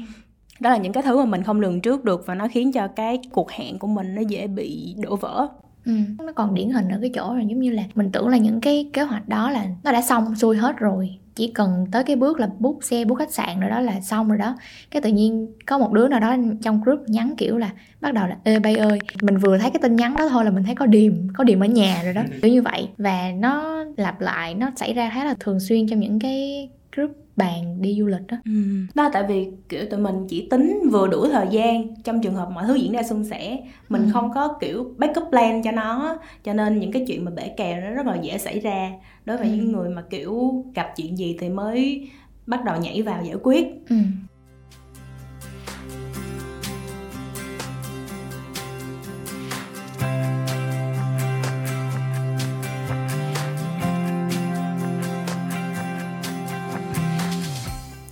Đó 0.59 0.69
là 0.69 0.77
những 0.77 0.93
cái 0.93 1.03
thứ 1.03 1.17
mà 1.17 1.25
mình 1.25 1.43
không 1.43 1.61
lường 1.61 1.81
trước 1.81 2.03
được 2.03 2.25
và 2.25 2.35
nó 2.35 2.47
khiến 2.51 2.71
cho 2.71 2.87
cái 2.87 3.19
cuộc 3.31 3.51
hẹn 3.51 3.79
của 3.79 3.87
mình 3.87 4.15
nó 4.15 4.21
dễ 4.21 4.47
bị 4.47 4.95
đổ 4.97 5.15
vỡ. 5.15 5.47
Ừ. 5.85 5.91
nó 6.17 6.31
còn 6.35 6.53
điển 6.53 6.69
hình 6.69 6.89
ở 6.89 6.97
cái 7.01 7.11
chỗ 7.15 7.35
là 7.35 7.41
giống 7.41 7.59
như 7.59 7.71
là 7.71 7.83
mình 7.95 8.11
tưởng 8.11 8.27
là 8.27 8.37
những 8.37 8.61
cái 8.61 8.89
kế 8.93 9.01
hoạch 9.01 9.29
đó 9.29 9.51
là 9.51 9.65
nó 9.83 9.91
đã 9.91 10.01
xong 10.01 10.35
xuôi 10.35 10.57
hết 10.57 10.77
rồi. 10.77 11.17
Chỉ 11.35 11.47
cần 11.47 11.85
tới 11.91 12.03
cái 12.03 12.15
bước 12.15 12.39
là 12.39 12.49
bút 12.59 12.79
xe 12.81 13.05
bút 13.05 13.15
khách 13.15 13.33
sạn 13.33 13.59
rồi 13.59 13.69
đó 13.69 13.79
là 13.79 14.01
xong 14.01 14.29
rồi 14.29 14.37
đó. 14.37 14.55
Cái 14.91 15.01
tự 15.01 15.09
nhiên 15.09 15.47
có 15.65 15.77
một 15.77 15.91
đứa 15.93 16.07
nào 16.07 16.19
đó 16.19 16.35
trong 16.61 16.81
group 16.83 16.99
nhắn 17.07 17.33
kiểu 17.37 17.57
là 17.57 17.69
bắt 18.01 18.13
đầu 18.13 18.27
là 18.27 18.37
ê 18.43 18.59
bay 18.59 18.75
ơi 18.75 18.99
mình 19.21 19.37
vừa 19.37 19.57
thấy 19.57 19.71
cái 19.71 19.79
tin 19.81 19.95
nhắn 19.95 20.15
đó 20.17 20.27
thôi 20.29 20.45
là 20.45 20.51
mình 20.51 20.63
thấy 20.63 20.75
có 20.75 20.85
điềm 20.85 21.13
có 21.33 21.43
điềm 21.43 21.59
ở 21.59 21.65
nhà 21.65 22.01
rồi 22.03 22.13
đó. 22.13 22.23
Kiểu 22.41 22.51
như 22.51 22.61
vậy. 22.61 22.89
Và 22.97 23.31
nó 23.39 23.83
lặp 23.97 24.21
lại 24.21 24.53
nó 24.55 24.71
xảy 24.75 24.93
ra 24.93 25.11
khá 25.13 25.25
là 25.25 25.35
thường 25.39 25.59
xuyên 25.59 25.87
trong 25.87 25.99
những 25.99 26.19
cái 26.19 26.69
group 26.95 27.11
bàn 27.41 27.81
đi 27.81 27.95
du 27.99 28.05
lịch 28.05 28.27
đó 28.27 28.37
ừ. 28.45 28.51
đó 28.95 29.09
tại 29.13 29.23
vì 29.27 29.47
kiểu 29.69 29.85
tụi 29.85 29.99
mình 29.99 30.27
chỉ 30.29 30.47
tính 30.49 30.79
vừa 30.91 31.07
đủ 31.07 31.27
thời 31.27 31.47
gian 31.51 31.95
trong 32.03 32.21
trường 32.21 32.35
hợp 32.35 32.49
mọi 32.51 32.65
thứ 32.67 32.75
diễn 32.75 32.91
ra 32.91 33.03
suôn 33.03 33.23
sẻ 33.23 33.57
mình 33.89 34.03
ừ. 34.03 34.09
không 34.13 34.31
có 34.33 34.57
kiểu 34.61 34.95
backup 34.97 35.23
plan 35.29 35.63
cho 35.63 35.71
nó 35.71 36.17
cho 36.43 36.53
nên 36.53 36.79
những 36.79 36.91
cái 36.91 37.05
chuyện 37.07 37.25
mà 37.25 37.31
bể 37.31 37.47
kèo 37.57 37.81
nó 37.81 37.89
rất 37.89 38.05
là 38.05 38.15
dễ 38.21 38.37
xảy 38.37 38.59
ra 38.59 38.91
đối 39.25 39.37
với 39.37 39.47
ừ. 39.47 39.53
những 39.55 39.71
người 39.71 39.89
mà 39.89 40.03
kiểu 40.09 40.63
gặp 40.75 40.93
chuyện 40.95 41.17
gì 41.17 41.37
thì 41.39 41.49
mới 41.49 42.09
bắt 42.47 42.63
đầu 42.65 42.81
nhảy 42.81 43.01
vào 43.01 43.23
giải 43.25 43.37
quyết 43.43 43.67
ừ. 43.89 43.95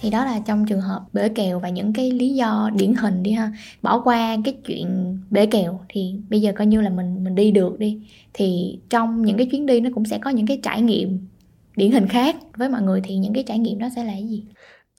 Thì 0.02 0.10
đó 0.10 0.26
là 0.26 0.40
trong 0.46 0.66
trường 0.66 0.82
hợp 0.82 1.02
bể 1.14 1.30
kèo 1.30 1.60
và 1.60 1.70
những 1.70 1.94
cái 1.94 2.12
lý 2.12 2.30
do 2.30 2.70
điển 2.76 2.94
hình 2.94 3.24
đi 3.24 3.32
ha. 3.32 3.52
Bỏ 3.82 4.02
qua 4.02 4.38
cái 4.46 4.54
chuyện 4.66 5.18
bể 5.30 5.46
kèo 5.46 5.80
thì 5.90 6.16
bây 6.30 6.42
giờ 6.42 6.52
coi 6.56 6.68
như 6.68 6.82
là 6.82 6.90
mình 6.90 7.24
mình 7.24 7.36
đi 7.36 7.52
được 7.52 7.80
đi. 7.80 8.00
Thì 8.34 8.80
trong 8.90 9.22
những 9.22 9.38
cái 9.38 9.48
chuyến 9.52 9.66
đi 9.66 9.80
nó 9.80 9.90
cũng 9.96 10.06
sẽ 10.06 10.18
có 10.18 10.30
những 10.30 10.48
cái 10.48 10.60
trải 10.64 10.82
nghiệm 10.82 11.28
điển 11.76 11.92
hình 11.92 12.08
khác 12.08 12.36
với 12.58 12.70
mọi 12.70 12.82
người 12.82 13.02
thì 13.04 13.16
những 13.16 13.34
cái 13.34 13.44
trải 13.48 13.60
nghiệm 13.60 13.80
đó 13.80 13.88
sẽ 13.96 14.04
là 14.04 14.12
cái 14.12 14.28
gì? 14.28 14.44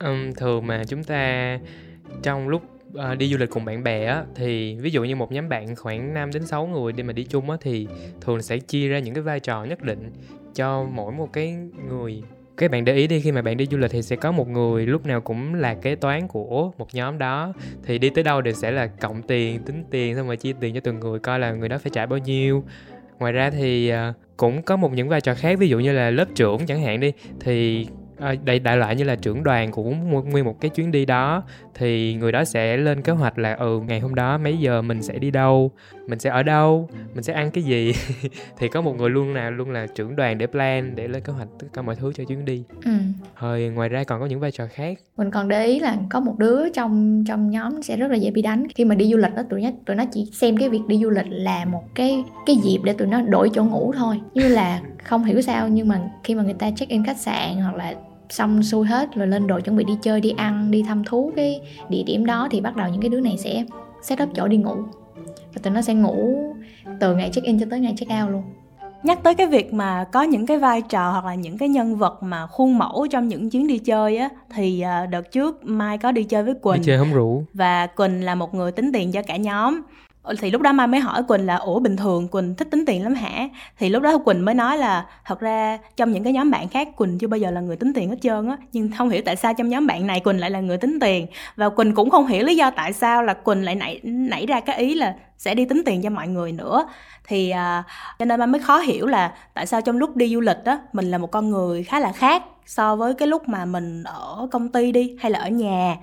Um, 0.04 0.32
thường 0.36 0.66
mà 0.66 0.82
chúng 0.88 1.04
ta 1.04 1.58
trong 2.22 2.48
lúc 2.48 2.62
uh, 2.88 3.18
đi 3.18 3.28
du 3.32 3.38
lịch 3.38 3.50
cùng 3.50 3.64
bạn 3.64 3.84
bè 3.84 4.04
á 4.04 4.24
thì 4.34 4.74
ví 4.74 4.90
dụ 4.90 5.04
như 5.04 5.16
một 5.16 5.32
nhóm 5.32 5.48
bạn 5.48 5.76
khoảng 5.76 6.14
5 6.14 6.30
đến 6.34 6.46
6 6.46 6.66
người 6.66 6.92
đi 6.92 7.02
mà 7.02 7.12
đi 7.12 7.24
chung 7.24 7.50
á 7.50 7.56
thì 7.60 7.86
thường 8.20 8.42
sẽ 8.42 8.58
chia 8.58 8.88
ra 8.88 8.98
những 8.98 9.14
cái 9.14 9.22
vai 9.22 9.40
trò 9.40 9.64
nhất 9.64 9.82
định 9.82 10.12
cho 10.54 10.84
mỗi 10.84 11.12
một 11.12 11.32
cái 11.32 11.56
người 11.88 12.22
các 12.60 12.70
bạn 12.70 12.84
để 12.84 12.94
ý 12.94 13.06
đi, 13.06 13.20
khi 13.20 13.32
mà 13.32 13.42
bạn 13.42 13.56
đi 13.56 13.66
du 13.70 13.78
lịch 13.78 13.90
thì 13.90 14.02
sẽ 14.02 14.16
có 14.16 14.32
một 14.32 14.48
người 14.48 14.86
lúc 14.86 15.06
nào 15.06 15.20
cũng 15.20 15.54
là 15.54 15.74
kế 15.74 15.94
toán 15.94 16.28
của 16.28 16.72
một 16.78 16.94
nhóm 16.94 17.18
đó. 17.18 17.52
Thì 17.84 17.98
đi 17.98 18.10
tới 18.10 18.24
đâu 18.24 18.40
đều 18.40 18.54
sẽ 18.54 18.70
là 18.70 18.86
cộng 18.86 19.22
tiền, 19.22 19.62
tính 19.62 19.84
tiền, 19.90 20.16
xong 20.16 20.26
rồi 20.26 20.36
chia 20.36 20.52
tiền 20.60 20.74
cho 20.74 20.80
từng 20.80 21.00
người 21.00 21.18
coi 21.18 21.38
là 21.38 21.52
người 21.52 21.68
đó 21.68 21.78
phải 21.78 21.90
trả 21.94 22.06
bao 22.06 22.18
nhiêu. 22.18 22.64
Ngoài 23.18 23.32
ra 23.32 23.50
thì 23.50 23.88
à, 23.88 24.12
cũng 24.36 24.62
có 24.62 24.76
một 24.76 24.92
những 24.92 25.08
vai 25.08 25.20
trò 25.20 25.34
khác, 25.34 25.58
ví 25.58 25.68
dụ 25.68 25.78
như 25.78 25.92
là 25.92 26.10
lớp 26.10 26.28
trưởng 26.34 26.66
chẳng 26.66 26.82
hạn 26.82 27.00
đi. 27.00 27.12
Thì 27.40 27.86
à, 28.18 28.34
đại 28.44 28.58
đại 28.58 28.76
loại 28.76 28.96
như 28.96 29.04
là 29.04 29.14
trưởng 29.14 29.42
đoàn 29.42 29.70
của 29.70 29.82
nguyên 29.82 30.44
một 30.44 30.60
cái 30.60 30.70
chuyến 30.70 30.90
đi 30.90 31.06
đó 31.06 31.42
thì 31.80 32.14
người 32.14 32.32
đó 32.32 32.44
sẽ 32.44 32.76
lên 32.76 33.02
kế 33.02 33.12
hoạch 33.12 33.38
là 33.38 33.54
ừ 33.54 33.80
ngày 33.86 34.00
hôm 34.00 34.14
đó 34.14 34.38
mấy 34.38 34.56
giờ 34.56 34.82
mình 34.82 35.02
sẽ 35.02 35.18
đi 35.18 35.30
đâu? 35.30 35.70
Mình 36.06 36.18
sẽ 36.18 36.30
ở 36.30 36.42
đâu? 36.42 36.88
Mình 37.14 37.22
sẽ 37.22 37.32
ăn 37.32 37.50
cái 37.50 37.64
gì? 37.64 37.92
Thì 38.58 38.68
có 38.68 38.80
một 38.80 38.96
người 38.98 39.10
luôn 39.10 39.34
nào 39.34 39.50
luôn 39.50 39.70
là 39.70 39.86
trưởng 39.94 40.16
đoàn 40.16 40.38
để 40.38 40.46
plan 40.46 40.96
để 40.96 41.08
lên 41.08 41.22
kế 41.22 41.32
hoạch 41.32 41.48
tất 41.58 41.66
cả 41.72 41.82
mọi 41.82 41.96
thứ 41.96 42.12
cho 42.12 42.24
chuyến 42.24 42.44
đi. 42.44 42.64
Ừ. 42.84 42.90
rồi 43.40 43.72
ngoài 43.74 43.88
ra 43.88 44.04
còn 44.04 44.20
có 44.20 44.26
những 44.26 44.40
vai 44.40 44.50
trò 44.50 44.64
khác. 44.72 44.98
Mình 45.16 45.30
còn 45.30 45.48
để 45.48 45.66
ý 45.66 45.80
là 45.80 45.96
có 46.10 46.20
một 46.20 46.38
đứa 46.38 46.68
trong 46.68 47.24
trong 47.28 47.50
nhóm 47.50 47.82
sẽ 47.82 47.96
rất 47.96 48.10
là 48.10 48.16
dễ 48.16 48.30
bị 48.30 48.42
đánh. 48.42 48.66
Khi 48.74 48.84
mà 48.84 48.94
đi 48.94 49.10
du 49.10 49.16
lịch 49.16 49.34
đó 49.36 49.42
tụi 49.50 49.60
nó 49.60 49.70
tụi 49.86 49.96
nó 49.96 50.04
chỉ 50.12 50.30
xem 50.32 50.56
cái 50.56 50.68
việc 50.68 50.82
đi 50.88 50.98
du 50.98 51.10
lịch 51.10 51.26
là 51.28 51.64
một 51.64 51.82
cái 51.94 52.24
cái 52.46 52.56
dịp 52.56 52.78
để 52.84 52.92
tụi 52.92 53.08
nó 53.08 53.20
đổi 53.20 53.50
chỗ 53.54 53.64
ngủ 53.64 53.92
thôi. 53.96 54.20
Như 54.34 54.48
là 54.48 54.80
không 55.04 55.24
hiểu 55.24 55.40
sao 55.40 55.68
nhưng 55.68 55.88
mà 55.88 56.00
khi 56.24 56.34
mà 56.34 56.42
người 56.42 56.54
ta 56.54 56.70
check 56.76 56.90
in 56.90 57.04
khách 57.04 57.18
sạn 57.18 57.56
hoặc 57.56 57.74
là 57.76 57.94
xong 58.30 58.62
xuôi 58.62 58.86
hết 58.86 59.14
rồi 59.14 59.26
lên 59.26 59.46
đồ 59.46 59.60
chuẩn 59.60 59.76
bị 59.76 59.84
đi 59.84 59.94
chơi 60.02 60.20
đi 60.20 60.30
ăn 60.36 60.70
đi 60.70 60.82
thăm 60.82 61.04
thú 61.04 61.32
cái 61.36 61.60
địa 61.88 62.02
điểm 62.06 62.26
đó 62.26 62.48
thì 62.50 62.60
bắt 62.60 62.76
đầu 62.76 62.88
những 62.88 63.00
cái 63.00 63.08
đứa 63.08 63.20
này 63.20 63.36
sẽ 63.38 63.64
set 64.02 64.22
up 64.22 64.28
chỗ 64.34 64.48
đi 64.48 64.56
ngủ. 64.56 64.76
Và 65.54 65.60
tụi 65.62 65.72
nó 65.72 65.82
sẽ 65.82 65.94
ngủ 65.94 66.44
từ 67.00 67.14
ngày 67.14 67.30
check 67.32 67.46
in 67.46 67.60
cho 67.60 67.66
tới 67.70 67.80
ngày 67.80 67.94
check 67.96 68.12
out 68.22 68.30
luôn. 68.30 68.42
Nhắc 69.02 69.22
tới 69.22 69.34
cái 69.34 69.46
việc 69.46 69.72
mà 69.72 70.04
có 70.04 70.22
những 70.22 70.46
cái 70.46 70.58
vai 70.58 70.82
trò 70.82 71.10
hoặc 71.10 71.24
là 71.24 71.34
những 71.34 71.58
cái 71.58 71.68
nhân 71.68 71.96
vật 71.96 72.22
mà 72.22 72.46
khuôn 72.46 72.78
mẫu 72.78 73.06
trong 73.10 73.28
những 73.28 73.50
chuyến 73.50 73.66
đi 73.66 73.78
chơi 73.78 74.16
á 74.16 74.28
thì 74.54 74.80
à, 74.80 75.06
đợt 75.06 75.32
trước 75.32 75.64
mai 75.64 75.98
có 75.98 76.12
đi 76.12 76.24
chơi 76.24 76.42
với 76.42 76.54
quỳnh. 76.54 76.76
Đi 76.76 76.86
chơi 76.86 76.98
không 76.98 77.12
rủ 77.12 77.44
và 77.54 77.86
quỳnh 77.86 78.24
là 78.24 78.34
một 78.34 78.54
người 78.54 78.72
tính 78.72 78.90
tiền 78.92 79.12
cho 79.12 79.22
cả 79.22 79.36
nhóm 79.36 79.80
Ờ, 80.22 80.34
thì 80.40 80.50
lúc 80.50 80.62
đó 80.62 80.72
mai 80.72 80.86
mới 80.86 81.00
hỏi 81.00 81.22
quỳnh 81.22 81.46
là 81.46 81.56
ủa 81.56 81.80
bình 81.80 81.96
thường 81.96 82.28
quỳnh 82.28 82.54
thích 82.54 82.68
tính 82.70 82.84
tiền 82.86 83.02
lắm 83.02 83.14
hả? 83.14 83.48
Thì 83.78 83.88
lúc 83.88 84.02
đó 84.02 84.18
quỳnh 84.18 84.44
mới 84.44 84.54
nói 84.54 84.78
là 84.78 85.06
thật 85.24 85.40
ra 85.40 85.78
trong 85.96 86.12
những 86.12 86.24
cái 86.24 86.32
nhóm 86.32 86.50
bạn 86.50 86.68
khác 86.68 86.88
quỳnh 86.96 87.18
chưa 87.18 87.26
bao 87.26 87.38
giờ 87.38 87.50
là 87.50 87.60
người 87.60 87.76
tính 87.76 87.92
tiền 87.94 88.10
hết 88.10 88.16
trơn 88.22 88.48
á 88.48 88.56
nhưng 88.72 88.90
không 88.98 89.08
hiểu 89.08 89.22
tại 89.24 89.36
sao 89.36 89.54
trong 89.54 89.68
nhóm 89.68 89.86
bạn 89.86 90.06
này 90.06 90.20
quỳnh 90.20 90.40
lại 90.40 90.50
là 90.50 90.60
người 90.60 90.78
tính 90.78 90.98
tiền. 91.00 91.26
Và 91.56 91.68
quỳnh 91.68 91.94
cũng 91.94 92.10
không 92.10 92.26
hiểu 92.26 92.44
lý 92.44 92.56
do 92.56 92.70
tại 92.70 92.92
sao 92.92 93.22
là 93.22 93.34
quỳnh 93.34 93.64
lại 93.64 93.74
nảy 93.74 94.00
nảy 94.02 94.46
ra 94.46 94.60
cái 94.60 94.76
ý 94.78 94.94
là 94.94 95.14
sẽ 95.38 95.54
đi 95.54 95.64
tính 95.64 95.82
tiền 95.86 96.02
cho 96.02 96.10
mọi 96.10 96.28
người 96.28 96.52
nữa. 96.52 96.86
Thì 97.24 97.50
à, 97.50 97.84
cho 98.18 98.24
nên 98.24 98.38
mai 98.40 98.46
mới 98.46 98.60
khó 98.60 98.78
hiểu 98.78 99.06
là 99.06 99.34
tại 99.54 99.66
sao 99.66 99.80
trong 99.82 99.98
lúc 99.98 100.16
đi 100.16 100.34
du 100.34 100.40
lịch 100.40 100.64
đó 100.64 100.78
mình 100.92 101.10
là 101.10 101.18
một 101.18 101.30
con 101.30 101.50
người 101.50 101.82
khá 101.84 102.00
là 102.00 102.12
khác 102.12 102.42
so 102.66 102.96
với 102.96 103.14
cái 103.14 103.28
lúc 103.28 103.48
mà 103.48 103.64
mình 103.64 104.02
ở 104.02 104.48
công 104.50 104.68
ty 104.68 104.92
đi 104.92 105.16
hay 105.20 105.30
là 105.30 105.38
ở 105.38 105.48
nhà 105.48 105.96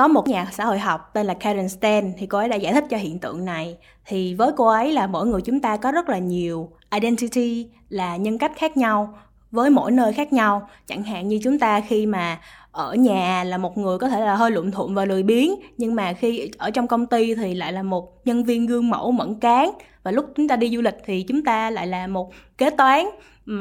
có 0.00 0.08
một 0.08 0.28
nhà 0.28 0.46
xã 0.52 0.64
hội 0.64 0.78
học 0.78 1.10
tên 1.14 1.26
là 1.26 1.34
Karen 1.34 1.68
Stan 1.68 2.12
thì 2.18 2.26
cô 2.26 2.38
ấy 2.38 2.48
đã 2.48 2.56
giải 2.56 2.72
thích 2.72 2.84
cho 2.90 2.96
hiện 2.96 3.18
tượng 3.18 3.44
này. 3.44 3.76
Thì 4.06 4.34
với 4.34 4.52
cô 4.56 4.66
ấy 4.66 4.92
là 4.92 5.06
mỗi 5.06 5.26
người 5.26 5.40
chúng 5.40 5.60
ta 5.60 5.76
có 5.76 5.92
rất 5.92 6.08
là 6.08 6.18
nhiều 6.18 6.70
identity, 6.94 7.68
là 7.88 8.16
nhân 8.16 8.38
cách 8.38 8.52
khác 8.56 8.76
nhau, 8.76 9.18
với 9.50 9.70
mỗi 9.70 9.90
nơi 9.90 10.12
khác 10.12 10.32
nhau. 10.32 10.68
Chẳng 10.86 11.02
hạn 11.02 11.28
như 11.28 11.40
chúng 11.44 11.58
ta 11.58 11.80
khi 11.80 12.06
mà 12.06 12.40
ở 12.72 12.94
nhà 12.94 13.44
là 13.44 13.58
một 13.58 13.78
người 13.78 13.98
có 13.98 14.08
thể 14.08 14.20
là 14.20 14.34
hơi 14.34 14.50
lụm 14.50 14.70
thụm 14.70 14.94
và 14.94 15.04
lười 15.04 15.22
biếng, 15.22 15.54
nhưng 15.78 15.94
mà 15.94 16.12
khi 16.12 16.50
ở 16.58 16.70
trong 16.70 16.86
công 16.86 17.06
ty 17.06 17.34
thì 17.34 17.54
lại 17.54 17.72
là 17.72 17.82
một 17.82 18.26
nhân 18.26 18.44
viên 18.44 18.66
gương 18.66 18.90
mẫu 18.90 19.12
mẫn 19.12 19.40
cán. 19.40 19.70
Và 20.02 20.10
lúc 20.10 20.26
chúng 20.36 20.48
ta 20.48 20.56
đi 20.56 20.76
du 20.76 20.80
lịch 20.80 20.96
thì 21.06 21.22
chúng 21.22 21.44
ta 21.44 21.70
lại 21.70 21.86
là 21.86 22.06
một 22.06 22.32
kế 22.58 22.70
toán 22.70 23.06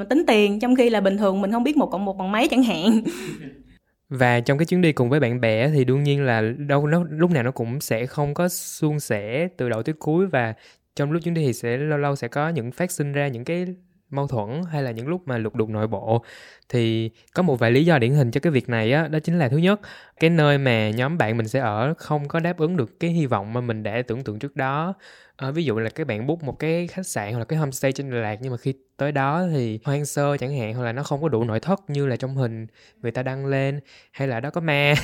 tính 0.09 0.23
tiền, 0.27 0.59
trong 0.59 0.75
khi 0.75 0.89
là 0.89 1.01
bình 1.01 1.17
thường 1.17 1.41
mình 1.41 1.51
không 1.51 1.63
biết 1.63 1.77
một 1.77 1.91
cộng 1.91 2.05
một 2.05 2.17
bằng 2.17 2.31
mấy 2.31 2.47
chẳng 2.47 2.63
hạn. 2.63 3.01
và 4.09 4.39
trong 4.39 4.57
cái 4.57 4.65
chuyến 4.65 4.81
đi 4.81 4.91
cùng 4.93 5.09
với 5.09 5.19
bạn 5.19 5.41
bè 5.41 5.69
thì 5.69 5.85
đương 5.85 6.03
nhiên 6.03 6.23
là 6.23 6.41
đâu, 6.57 6.87
nó, 6.87 7.05
lúc 7.09 7.31
nào 7.31 7.43
nó 7.43 7.51
cũng 7.51 7.81
sẽ 7.81 8.05
không 8.05 8.33
có 8.33 8.49
suôn 8.49 8.99
sẻ 8.99 9.47
từ 9.57 9.69
đầu 9.69 9.83
tới 9.83 9.95
cuối. 9.99 10.27
Và 10.27 10.53
trong 10.95 11.11
lúc 11.11 11.23
chuyến 11.23 11.33
đi 11.33 11.45
thì 11.45 11.53
sẽ, 11.53 11.77
lâu 11.77 11.97
lâu 11.97 12.15
sẽ 12.15 12.27
có 12.27 12.49
những 12.49 12.71
phát 12.71 12.91
sinh 12.91 13.11
ra 13.11 13.27
những 13.27 13.45
cái 13.45 13.65
mâu 14.09 14.27
thuẫn 14.27 14.61
hay 14.71 14.83
là 14.83 14.91
những 14.91 15.07
lúc 15.07 15.21
mà 15.27 15.37
lục 15.37 15.55
đục 15.55 15.69
nội 15.69 15.87
bộ. 15.87 16.23
Thì 16.69 17.09
có 17.33 17.43
một 17.43 17.59
vài 17.59 17.71
lý 17.71 17.85
do 17.85 17.99
điển 17.99 18.13
hình 18.13 18.31
cho 18.31 18.39
cái 18.39 18.51
việc 18.51 18.69
này 18.69 18.93
á 18.93 19.07
đó 19.07 19.19
chính 19.19 19.39
là 19.39 19.49
thứ 19.49 19.57
nhất 19.57 19.79
cái 20.19 20.29
nơi 20.29 20.57
mà 20.57 20.89
nhóm 20.89 21.17
bạn 21.17 21.37
mình 21.37 21.47
sẽ 21.47 21.59
ở 21.59 21.93
không 21.97 22.27
có 22.27 22.39
đáp 22.39 22.57
ứng 22.57 22.77
được 22.77 22.99
cái 22.99 23.11
hy 23.11 23.25
vọng 23.25 23.53
mà 23.53 23.61
mình 23.61 23.83
đã 23.83 24.01
tưởng 24.07 24.23
tượng 24.23 24.39
trước 24.39 24.55
đó. 24.55 24.93
À, 25.37 25.51
ví 25.51 25.63
dụ 25.65 25.79
là 25.79 25.89
các 25.89 26.07
bạn 26.07 26.27
book 26.27 26.43
một 26.43 26.59
cái 26.59 26.87
khách 26.87 27.07
sạn 27.07 27.31
hoặc 27.31 27.39
là 27.39 27.45
cái 27.45 27.59
homestay 27.59 27.91
trên 27.91 28.11
Đà 28.11 28.17
Lạt 28.17 28.37
nhưng 28.41 28.51
mà 28.51 28.57
khi 28.57 28.73
tới 28.97 29.11
đó 29.11 29.47
thì 29.51 29.79
hoang 29.83 30.05
sơ 30.05 30.37
chẳng 30.37 30.57
hạn 30.57 30.73
hoặc 30.73 30.83
là 30.83 30.91
nó 30.91 31.03
không 31.03 31.21
có 31.21 31.29
đủ 31.29 31.43
nội 31.43 31.59
thất 31.59 31.79
như 31.89 32.07
là 32.07 32.15
trong 32.15 32.35
hình 32.35 32.67
người 33.01 33.11
ta 33.11 33.23
đăng 33.23 33.45
lên 33.45 33.79
hay 34.11 34.27
là 34.27 34.39
đó 34.39 34.49
có 34.49 34.61
ma. 34.61 34.93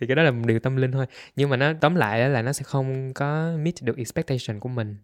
Thì 0.00 0.06
cái 0.06 0.16
đó 0.16 0.22
là 0.22 0.30
một 0.30 0.46
điều 0.46 0.58
tâm 0.58 0.76
linh 0.76 0.92
thôi. 0.92 1.06
Nhưng 1.36 1.50
mà 1.50 1.56
nó 1.56 1.72
tóm 1.80 1.94
lại 1.94 2.28
là 2.28 2.42
nó 2.42 2.52
sẽ 2.52 2.62
không 2.62 3.14
có 3.14 3.52
meet 3.58 3.74
được 3.82 3.96
expectation 3.98 4.60
của 4.60 4.68
mình 4.68 4.96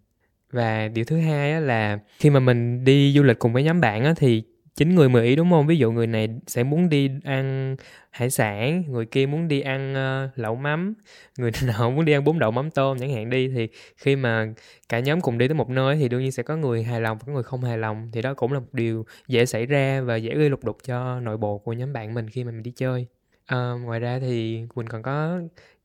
và 0.56 0.88
điều 0.88 1.04
thứ 1.04 1.18
hai 1.18 1.60
là 1.60 1.98
khi 2.18 2.30
mà 2.30 2.40
mình 2.40 2.84
đi 2.84 3.12
du 3.16 3.22
lịch 3.22 3.38
cùng 3.38 3.52
với 3.52 3.62
nhóm 3.62 3.80
bạn 3.80 4.14
thì 4.16 4.42
chín 4.76 4.94
người 4.94 5.08
mười 5.08 5.26
ý 5.26 5.36
đúng 5.36 5.50
không? 5.50 5.66
Ví 5.66 5.76
dụ 5.78 5.92
người 5.92 6.06
này 6.06 6.28
sẽ 6.46 6.64
muốn 6.64 6.88
đi 6.88 7.10
ăn 7.24 7.76
hải 8.10 8.30
sản 8.30 8.82
người 8.88 9.06
kia 9.06 9.26
muốn 9.26 9.48
đi 9.48 9.60
ăn 9.60 9.92
uh, 9.92 10.38
lẩu 10.38 10.54
mắm 10.54 10.94
người 11.38 11.50
nào 11.66 11.90
muốn 11.90 12.04
đi 12.04 12.12
ăn 12.12 12.24
bún 12.24 12.38
đậu 12.38 12.50
mắm 12.50 12.70
tôm 12.70 12.98
chẳng 12.98 13.12
hạn 13.14 13.30
đi 13.30 13.48
thì 13.48 13.68
khi 13.96 14.16
mà 14.16 14.46
cả 14.88 15.00
nhóm 15.00 15.20
cùng 15.20 15.38
đi 15.38 15.48
tới 15.48 15.54
một 15.54 15.70
nơi 15.70 15.96
thì 15.96 16.08
đương 16.08 16.22
nhiên 16.22 16.32
sẽ 16.32 16.42
có 16.42 16.56
người 16.56 16.82
hài 16.82 17.00
lòng 17.00 17.18
và 17.18 17.24
có 17.26 17.32
người 17.32 17.42
không 17.42 17.64
hài 17.64 17.78
lòng. 17.78 18.10
Thì 18.12 18.22
đó 18.22 18.34
cũng 18.34 18.52
là 18.52 18.60
một 18.60 18.72
điều 18.72 19.06
dễ 19.28 19.46
xảy 19.46 19.66
ra 19.66 20.00
và 20.00 20.16
dễ 20.16 20.34
gây 20.34 20.50
lục 20.50 20.64
đục 20.64 20.78
cho 20.84 21.20
nội 21.20 21.36
bộ 21.36 21.58
của 21.58 21.72
nhóm 21.72 21.92
bạn 21.92 22.14
mình 22.14 22.30
khi 22.30 22.44
mà 22.44 22.50
mình 22.50 22.62
đi 22.62 22.72
chơi. 22.76 23.06
Uh, 23.52 23.80
ngoài 23.84 24.00
ra 24.00 24.18
thì 24.18 24.62
mình 24.74 24.86
còn 24.88 25.02
có 25.02 25.40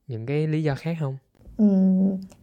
những 0.07 0.25
cái 0.25 0.47
lý 0.47 0.63
do 0.63 0.75
khác 0.75 0.97
không? 0.99 1.17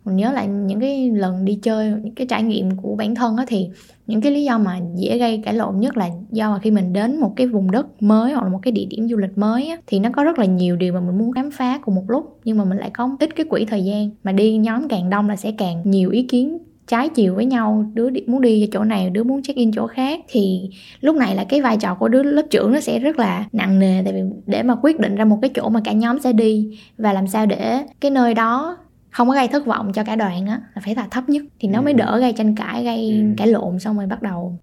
Mình 0.05 0.17
nhớ 0.17 0.33
lại 0.33 0.49
những 0.49 0.81
cái 0.81 1.11
lần 1.11 1.45
đi 1.45 1.59
chơi 1.63 1.93
những 2.03 2.15
cái 2.15 2.27
trải 2.27 2.43
nghiệm 2.43 2.71
của 2.77 2.97
bản 2.97 3.15
thân 3.15 3.37
á 3.37 3.45
thì 3.49 3.69
những 4.07 4.21
cái 4.21 4.33
lý 4.33 4.45
do 4.45 4.59
mà 4.59 4.81
dễ 4.97 5.19
gây 5.19 5.43
cãi 5.45 5.55
lộn 5.55 5.81
nhất 5.81 5.97
là 5.97 6.09
do 6.31 6.51
mà 6.51 6.59
khi 6.59 6.71
mình 6.71 6.93
đến 6.93 7.21
một 7.21 7.33
cái 7.37 7.47
vùng 7.47 7.71
đất 7.71 8.03
mới 8.03 8.33
hoặc 8.33 8.43
là 8.43 8.49
một 8.49 8.59
cái 8.63 8.73
địa 8.73 8.85
điểm 8.91 9.09
du 9.09 9.17
lịch 9.17 9.39
mới 9.39 9.69
á, 9.69 9.77
thì 9.87 9.99
nó 9.99 10.11
có 10.13 10.25
rất 10.25 10.39
là 10.39 10.45
nhiều 10.45 10.77
điều 10.77 10.93
mà 10.93 11.01
mình 11.01 11.19
muốn 11.19 11.33
khám 11.33 11.51
phá 11.51 11.79
cùng 11.85 11.95
một 11.95 12.05
lúc 12.09 12.41
nhưng 12.45 12.59
mà 12.59 12.65
mình 12.65 12.79
lại 12.79 12.91
có 12.95 13.17
ít 13.21 13.37
cái 13.37 13.47
quỹ 13.47 13.65
thời 13.65 13.85
gian. 13.85 14.11
Mà 14.25 14.33
đi 14.33 14.57
nhóm 14.57 14.89
càng 14.89 15.11
đông 15.11 15.29
là 15.29 15.37
sẽ 15.37 15.53
càng 15.59 15.83
nhiều 15.85 16.11
ý 16.11 16.23
kiến 16.23 16.59
trái 16.87 17.09
chiều 17.09 17.35
với 17.35 17.45
nhau 17.45 17.91
đứa 17.95 18.09
muốn 18.27 18.41
đi 18.41 18.69
chỗ 18.73 18.85
này 18.85 19.11
đứa 19.11 19.25
muốn 19.25 19.43
check 19.43 19.57
in 19.57 19.73
chỗ 19.73 19.87
khác. 19.87 20.21
Thì 20.29 20.71
lúc 21.01 21.17
này 21.17 21.35
là 21.35 21.45
cái 21.45 21.61
vai 21.61 21.77
trò 21.77 21.95
của 21.95 22.09
đứa 22.09 22.23
lớp 22.23 22.47
trưởng 22.51 22.73
nó 22.73 22.81
sẽ 22.81 22.99
rất 22.99 23.19
là 23.19 23.45
nặng 23.53 23.79
nề 23.79 24.03
tại 24.05 24.13
vì 24.13 24.21
để 24.47 24.63
mà 24.63 24.77
quyết 24.83 25.01
định 25.01 25.15
ra 25.15 25.25
một 25.25 25.39
cái 25.43 25.51
chỗ 25.55 25.69
mà 25.69 25.81
cả 25.85 25.93
nhóm 25.93 26.19
sẽ 26.19 26.33
đi 26.33 26.79
và 26.99 27.13
làm 27.13 27.27
sao 27.27 27.47
để 27.47 27.83
cái 28.01 28.11
nơi 28.11 28.35
đó 28.35 28.77
không 29.11 29.29
có 29.29 29.35
gây 29.35 29.49
thất 29.49 29.67
vọng 29.67 29.93
cho 29.93 30.05
cả 30.05 30.17
đoàn 30.17 30.47
á 30.47 30.61
là 30.75 30.83
phải 30.85 30.95
là 30.95 31.07
thấp 31.11 31.29
nhất 31.29 31.43
thì 31.61 31.69
nó 31.69 31.83
mới 31.83 31.93
ừ. 31.93 31.97
đỡ 31.97 32.19
gây 32.21 32.33
tranh 32.33 32.55
cãi 32.55 32.85
gây 32.85 33.11
ừ. 33.11 33.35
cãi 33.37 33.47
lộn 33.47 33.79
xong 33.79 33.97
rồi 33.97 34.07
bắt 34.07 34.23
đầu 34.23 34.59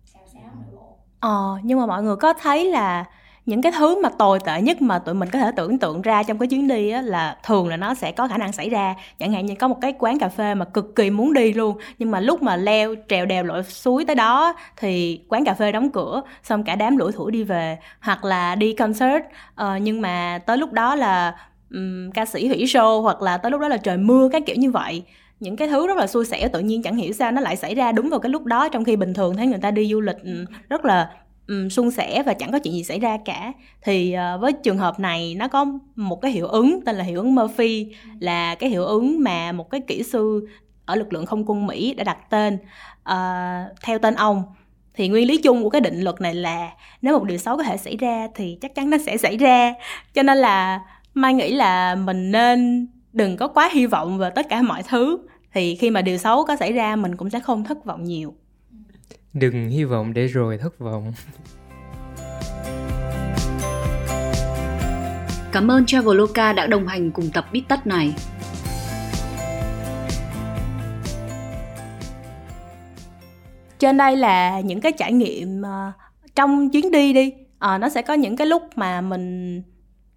ờ 1.20 1.58
nhưng 1.64 1.80
mà 1.80 1.86
mọi 1.86 2.04
người 2.04 2.16
có 2.16 2.34
thấy 2.34 2.66
là 2.66 3.06
những 3.46 3.62
cái 3.62 3.72
thứ 3.78 4.02
mà 4.02 4.10
tồi 4.10 4.40
tệ 4.40 4.62
nhất 4.62 4.82
mà 4.82 5.00
tụi 5.00 5.16
mình 5.16 5.30
có 5.30 5.40
thể 5.40 5.52
tưởng 5.56 5.80
tượng 5.80 6.02
ra 6.02 6.24
trong 6.24 6.38
cái 6.38 6.48
chuyến 6.48 6.68
đi 6.68 6.90
á 6.90 7.02
là 7.02 7.38
thường 7.44 7.68
là 7.68 7.78
nó 7.78 7.94
sẽ 7.94 8.12
có 8.12 8.28
khả 8.28 8.38
năng 8.38 8.52
xảy 8.52 8.70
ra 8.70 8.96
chẳng 9.20 9.34
hạn 9.34 9.46
như 9.46 9.56
có 9.56 9.68
một 9.68 9.78
cái 9.82 9.94
quán 10.00 10.20
cà 10.20 10.30
phê 10.30 10.56
mà 10.56 10.66
cực 10.66 10.96
kỳ 10.96 11.10
muốn 11.10 11.34
đi 11.34 11.54
luôn 11.54 11.78
nhưng 12.00 12.12
mà 12.12 12.20
lúc 12.20 12.44
mà 12.44 12.56
leo 12.56 12.96
trèo 13.10 13.26
đèo 13.26 13.44
lội 13.44 13.64
suối 13.64 14.06
tới 14.06 14.16
đó 14.16 14.56
thì 14.78 15.22
quán 15.30 15.46
cà 15.46 15.54
phê 15.54 15.72
đóng 15.72 15.90
cửa 15.90 16.22
xong 16.44 16.64
cả 16.64 16.76
đám 16.76 16.98
lủi 16.98 17.12
thủi 17.12 17.32
đi 17.32 17.44
về 17.44 17.78
hoặc 18.00 18.26
là 18.26 18.56
đi 18.56 18.74
concert 18.74 19.24
uh, 19.62 19.82
nhưng 19.82 20.02
mà 20.02 20.40
tới 20.46 20.58
lúc 20.58 20.74
đó 20.74 20.96
là 20.96 21.36
um, 21.76 22.12
ca 22.12 22.26
sĩ 22.26 22.48
hủy 22.48 22.66
show 22.66 23.02
hoặc 23.02 23.22
là 23.22 23.38
tới 23.38 23.52
lúc 23.52 23.62
đó 23.62 23.68
là 23.68 23.78
trời 23.78 23.98
mưa 23.98 24.30
các 24.32 24.44
kiểu 24.46 24.56
như 24.56 24.72
vậy. 24.72 25.04
Những 25.40 25.56
cái 25.56 25.68
thứ 25.68 25.88
rất 25.88 25.98
là 25.98 26.08
xui 26.08 26.26
xẻo 26.26 26.50
tự 26.54 26.60
nhiên 26.60 26.84
chẳng 26.84 26.96
hiểu 26.96 27.14
sao 27.14 27.32
nó 27.32 27.42
lại 27.42 27.56
xảy 27.56 27.76
ra 27.76 27.92
đúng 27.92 28.10
vào 28.10 28.20
cái 28.20 28.30
lúc 28.30 28.46
đó 28.46 28.70
trong 28.70 28.84
khi 28.84 28.96
bình 28.96 29.14
thường 29.14 29.36
thấy 29.38 29.48
người 29.48 29.60
ta 29.62 29.72
đi 29.72 29.88
du 29.92 30.02
lịch 30.02 30.18
rất 30.70 30.86
là 30.86 31.10
um, 31.48 31.70
suôn 31.70 31.92
sẻ 31.92 32.24
và 32.26 32.34
chẳng 32.34 32.52
có 32.52 32.60
chuyện 32.60 32.74
gì 32.74 32.84
xảy 32.84 33.00
ra 33.00 33.18
cả. 33.26 33.54
Thì 33.82 34.16
uh, 34.36 34.42
với 34.42 34.54
trường 34.54 34.78
hợp 34.78 35.00
này 35.00 35.36
nó 35.36 35.48
có 35.48 35.66
một 35.96 36.22
cái 36.22 36.32
hiệu 36.32 36.48
ứng 36.48 36.80
tên 36.86 36.96
là 36.96 37.04
hiệu 37.04 37.22
ứng 37.22 37.36
Murphy 37.36 37.88
là 38.20 38.56
cái 38.56 38.70
hiệu 38.70 38.86
ứng 38.86 39.24
mà 39.24 39.52
một 39.52 39.70
cái 39.70 39.82
kỹ 39.88 40.04
sư 40.04 40.48
ở 40.86 40.96
lực 40.96 41.14
lượng 41.14 41.26
không 41.26 41.44
quân 41.48 41.68
Mỹ 41.68 41.94
đã 41.94 42.04
đặt 42.04 42.18
tên 42.30 42.58
uh, 43.10 43.78
theo 43.84 44.00
tên 44.00 44.16
ông. 44.16 44.44
Thì 44.94 45.08
nguyên 45.08 45.28
lý 45.28 45.38
chung 45.38 45.64
của 45.64 45.70
cái 45.70 45.82
định 45.82 46.02
luật 46.02 46.22
này 46.22 46.34
là 46.34 46.70
nếu 47.02 47.20
một 47.20 47.26
điều 47.26 47.38
xấu 47.38 47.58
có 47.58 47.64
thể 47.64 47.78
xảy 47.78 47.98
ra 47.98 48.28
thì 48.36 48.58
chắc 48.62 48.76
chắn 48.76 48.90
nó 48.90 48.98
sẽ 49.06 49.18
xảy 49.18 49.38
ra. 49.38 49.74
Cho 50.14 50.24
nên 50.24 50.38
là 50.38 50.80
mai 51.16 51.34
nghĩ 51.34 51.54
là 51.54 51.96
mình 51.96 52.32
nên 52.32 52.88
đừng 53.14 53.38
có 53.38 53.48
quá 53.48 53.70
hy 53.74 53.86
vọng 53.86 54.18
vào 54.18 54.32
tất 54.36 54.50
cả 54.50 54.62
mọi 54.62 54.84
thứ 54.84 55.18
thì 55.54 55.76
khi 55.76 55.90
mà 55.90 56.02
điều 56.02 56.18
xấu 56.18 56.46
có 56.46 56.56
xảy 56.56 56.74
ra 56.74 56.96
mình 56.96 57.16
cũng 57.16 57.30
sẽ 57.30 57.40
không 57.40 57.64
thất 57.64 57.86
vọng 57.86 58.04
nhiều 58.04 58.34
đừng 59.34 59.70
hy 59.70 59.84
vọng 59.84 60.14
để 60.14 60.28
rồi 60.28 60.58
thất 60.58 60.80
vọng 60.80 61.14
Cảm 65.52 65.72
ơn 65.72 65.86
Traveloka 65.86 66.54
đã 66.54 66.68
đồng 66.68 66.88
hành 66.88 67.12
cùng 67.12 67.30
tập 67.34 67.46
Bít 67.52 67.64
Tất 67.68 67.88
này. 67.88 68.14
Trên 73.80 73.98
đây 73.98 74.18
là 74.18 74.60
những 74.60 74.82
cái 74.82 74.92
trải 74.92 75.14
nghiệm 75.14 75.62
uh, 75.62 75.94
trong 76.36 76.70
chuyến 76.70 76.92
đi 76.92 77.14
đi. 77.14 77.34
Uh, 77.38 77.82
nó 77.82 77.90
sẽ 77.90 78.02
có 78.02 78.14
những 78.14 78.36
cái 78.36 78.48
lúc 78.48 78.64
mà 78.76 79.02
mình 79.02 79.62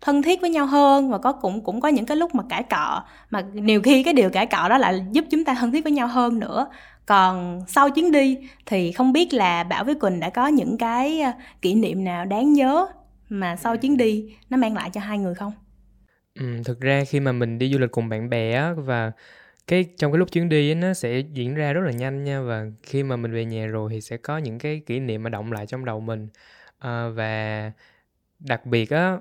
thân 0.00 0.22
thiết 0.22 0.40
với 0.40 0.50
nhau 0.50 0.66
hơn 0.66 1.10
và 1.10 1.18
có 1.18 1.32
cũng 1.32 1.64
cũng 1.64 1.80
có 1.80 1.88
những 1.88 2.06
cái 2.06 2.16
lúc 2.16 2.34
mà 2.34 2.42
cãi 2.48 2.62
cọ 2.62 3.02
mà 3.30 3.40
nhiều 3.52 3.82
khi 3.82 4.02
cái 4.02 4.14
điều 4.14 4.30
cãi 4.30 4.46
cọ 4.46 4.68
đó 4.68 4.78
lại 4.78 5.04
giúp 5.12 5.24
chúng 5.30 5.44
ta 5.44 5.54
thân 5.54 5.72
thiết 5.72 5.84
với 5.84 5.92
nhau 5.92 6.06
hơn 6.06 6.38
nữa. 6.38 6.68
Còn 7.06 7.60
sau 7.68 7.90
chuyến 7.90 8.12
đi 8.12 8.38
thì 8.66 8.92
không 8.92 9.12
biết 9.12 9.32
là 9.34 9.64
bảo 9.64 9.84
với 9.84 9.94
quỳnh 9.94 10.20
đã 10.20 10.30
có 10.30 10.46
những 10.46 10.78
cái 10.78 11.20
ờ, 11.20 11.32
kỷ 11.62 11.74
niệm 11.74 12.04
nào 12.04 12.24
đáng 12.24 12.52
nhớ 12.52 12.86
mà 13.28 13.56
sau 13.56 13.76
chuyến 13.76 13.96
đi 13.96 14.36
nó 14.50 14.56
mang 14.56 14.74
lại 14.74 14.90
cho 14.92 15.00
hai 15.00 15.18
người 15.18 15.34
không? 15.34 15.52
Ừ, 16.34 16.44
thực 16.64 16.80
ra 16.80 17.04
khi 17.08 17.20
mà 17.20 17.32
mình 17.32 17.58
đi 17.58 17.72
du 17.72 17.78
lịch 17.78 17.90
cùng 17.90 18.08
bạn 18.08 18.30
bè 18.30 18.52
á 18.52 18.72
và 18.72 19.12
cái 19.66 19.84
trong 19.98 20.12
cái 20.12 20.18
lúc 20.18 20.32
chuyến 20.32 20.48
đi 20.48 20.74
nó 20.74 20.94
sẽ 20.94 21.20
diễn 21.34 21.54
ra 21.54 21.72
rất 21.72 21.80
là 21.86 21.92
nhanh 21.92 22.24
nha 22.24 22.40
và 22.40 22.66
khi 22.82 23.02
mà 23.02 23.16
mình 23.16 23.32
về 23.32 23.44
nhà 23.44 23.66
rồi 23.66 23.90
thì 23.92 24.00
sẽ 24.00 24.16
có 24.16 24.38
những 24.38 24.58
cái 24.58 24.82
kỷ 24.86 25.00
niệm 25.00 25.22
mà 25.22 25.30
động 25.30 25.52
lại 25.52 25.66
trong 25.66 25.84
đầu 25.84 26.00
mình. 26.00 26.28
À, 26.78 27.08
và 27.08 27.72
đặc 28.38 28.66
biệt 28.66 28.90
á, 28.90 29.18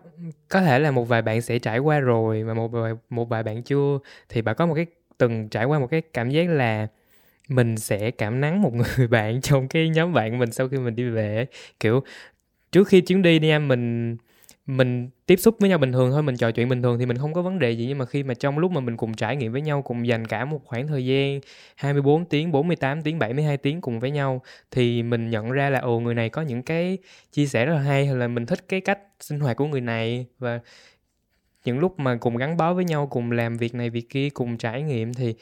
có 0.50 0.62
thể 0.62 0.80
là 0.80 0.92
một 0.92 1.04
vài 1.04 1.22
bạn 1.22 1.42
sẽ 1.42 1.60
trải 1.60 1.80
qua 1.80 2.00
rồi 2.00 2.44
mà 2.44 2.54
một 2.54 2.68
vài 2.72 2.94
một 3.10 3.30
vài 3.30 3.44
bạn 3.44 3.64
chưa, 3.64 4.00
thì 4.30 4.42
bạn 4.42 4.56
có 4.56 4.66
một 4.66 4.74
cái, 4.76 4.86
từng 5.18 5.50
trải 5.50 5.66
qua 5.66 5.80
một 5.80 5.88
cái 5.88 6.02
cảm 6.14 6.30
giác 6.30 6.50
là 6.50 6.88
mình 7.50 7.78
sẽ 7.78 8.12
cảm 8.12 8.42
nắng 8.42 8.62
một 8.62 8.74
người 8.74 9.08
bạn 9.12 9.42
trong 9.42 9.68
cái 9.68 9.90
nhóm 9.90 10.14
bạn 10.14 10.40
mình 10.40 10.52
sau 10.52 10.70
khi 10.70 10.78
mình 10.78 10.96
đi 10.96 11.04
về 11.10 11.48
kiểu, 11.80 12.04
trước 12.72 12.88
khi 12.88 13.02
chuyến 13.02 13.22
đi 13.22 13.40
đi 13.40 13.50
em 13.50 13.68
mình 13.68 14.18
mình 14.68 15.10
tiếp 15.26 15.36
xúc 15.36 15.56
với 15.60 15.70
nhau 15.70 15.78
bình 15.78 15.92
thường 15.92 16.12
thôi, 16.12 16.24
mình 16.24 16.38
trò 16.38 16.52
chuyện 16.52 16.70
bình 16.70 16.82
thường 16.82 17.00
thì 17.00 17.06
mình 17.06 17.18
không 17.18 17.34
có 17.34 17.42
vấn 17.42 17.60
đề 17.60 17.72
gì. 17.72 17.86
Nhưng 17.88 17.98
mà 17.98 18.06
khi 18.06 18.24
mà 18.24 18.34
trong 18.34 18.60
lúc 18.60 18.72
mà 18.72 18.82
mình 18.82 18.98
cùng 18.98 19.14
trải 19.14 19.36
nghiệm 19.36 19.52
với 19.52 19.62
nhau, 19.62 19.82
cùng 19.82 20.08
dành 20.08 20.28
cả 20.28 20.46
một 20.46 20.62
khoảng 20.66 20.88
thời 20.88 21.06
gian 21.06 21.40
24 21.76 22.26
tiếng 22.26 22.52
48 22.52 23.02
tiếng 23.02 23.20
72 23.20 23.58
tiếng 23.58 23.82
cùng 23.82 24.00
với 24.00 24.12
nhau, 24.12 24.42
thì 24.72 25.04
mình 25.04 25.30
nhận 25.30 25.52
ra 25.52 25.70
là, 25.70 25.80
ồ, 25.80 26.00
người 26.00 26.16
này 26.16 26.30
có 26.30 26.42
những 26.42 26.64
cái 26.64 26.98
chia 27.32 27.46
sẻ 27.46 27.66
rất 27.66 27.74
là 27.74 27.80
hay 27.82 28.08
hoặc 28.08 28.16
là 28.16 28.28
mình 28.28 28.46
thích 28.46 28.60
cái 28.70 28.82
cách 28.82 29.00
sinh 29.20 29.40
hoạt 29.40 29.58
của 29.58 29.68
người 29.68 29.82
này. 29.82 30.26
Và 30.40 30.60
những 31.66 31.80
lúc 31.80 32.00
mà 32.00 32.16
cùng 32.16 32.38
gắn 32.38 32.58
bó 32.58 32.74
với 32.74 32.86
nhau, 32.86 33.08
cùng 33.08 33.32
làm 33.32 33.58
việc 33.58 33.76
này, 33.76 33.90
việc 33.90 34.10
kia, 34.10 34.30
cùng 34.30 34.58
trải 34.58 34.84
nghiệm 34.84 35.14
thì 35.14 35.36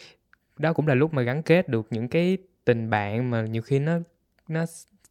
đó 0.57 0.73
cũng 0.73 0.87
là 0.87 0.95
lúc 0.95 1.13
mà 1.13 1.21
gắn 1.21 1.43
kết 1.43 1.69
được 1.69 1.87
những 1.89 2.07
cái 2.07 2.37
tình 2.65 2.89
bạn 2.89 3.29
mà 3.31 3.41
nhiều 3.45 3.61
khi 3.61 3.79
nó 3.79 3.99
nó 4.47 4.65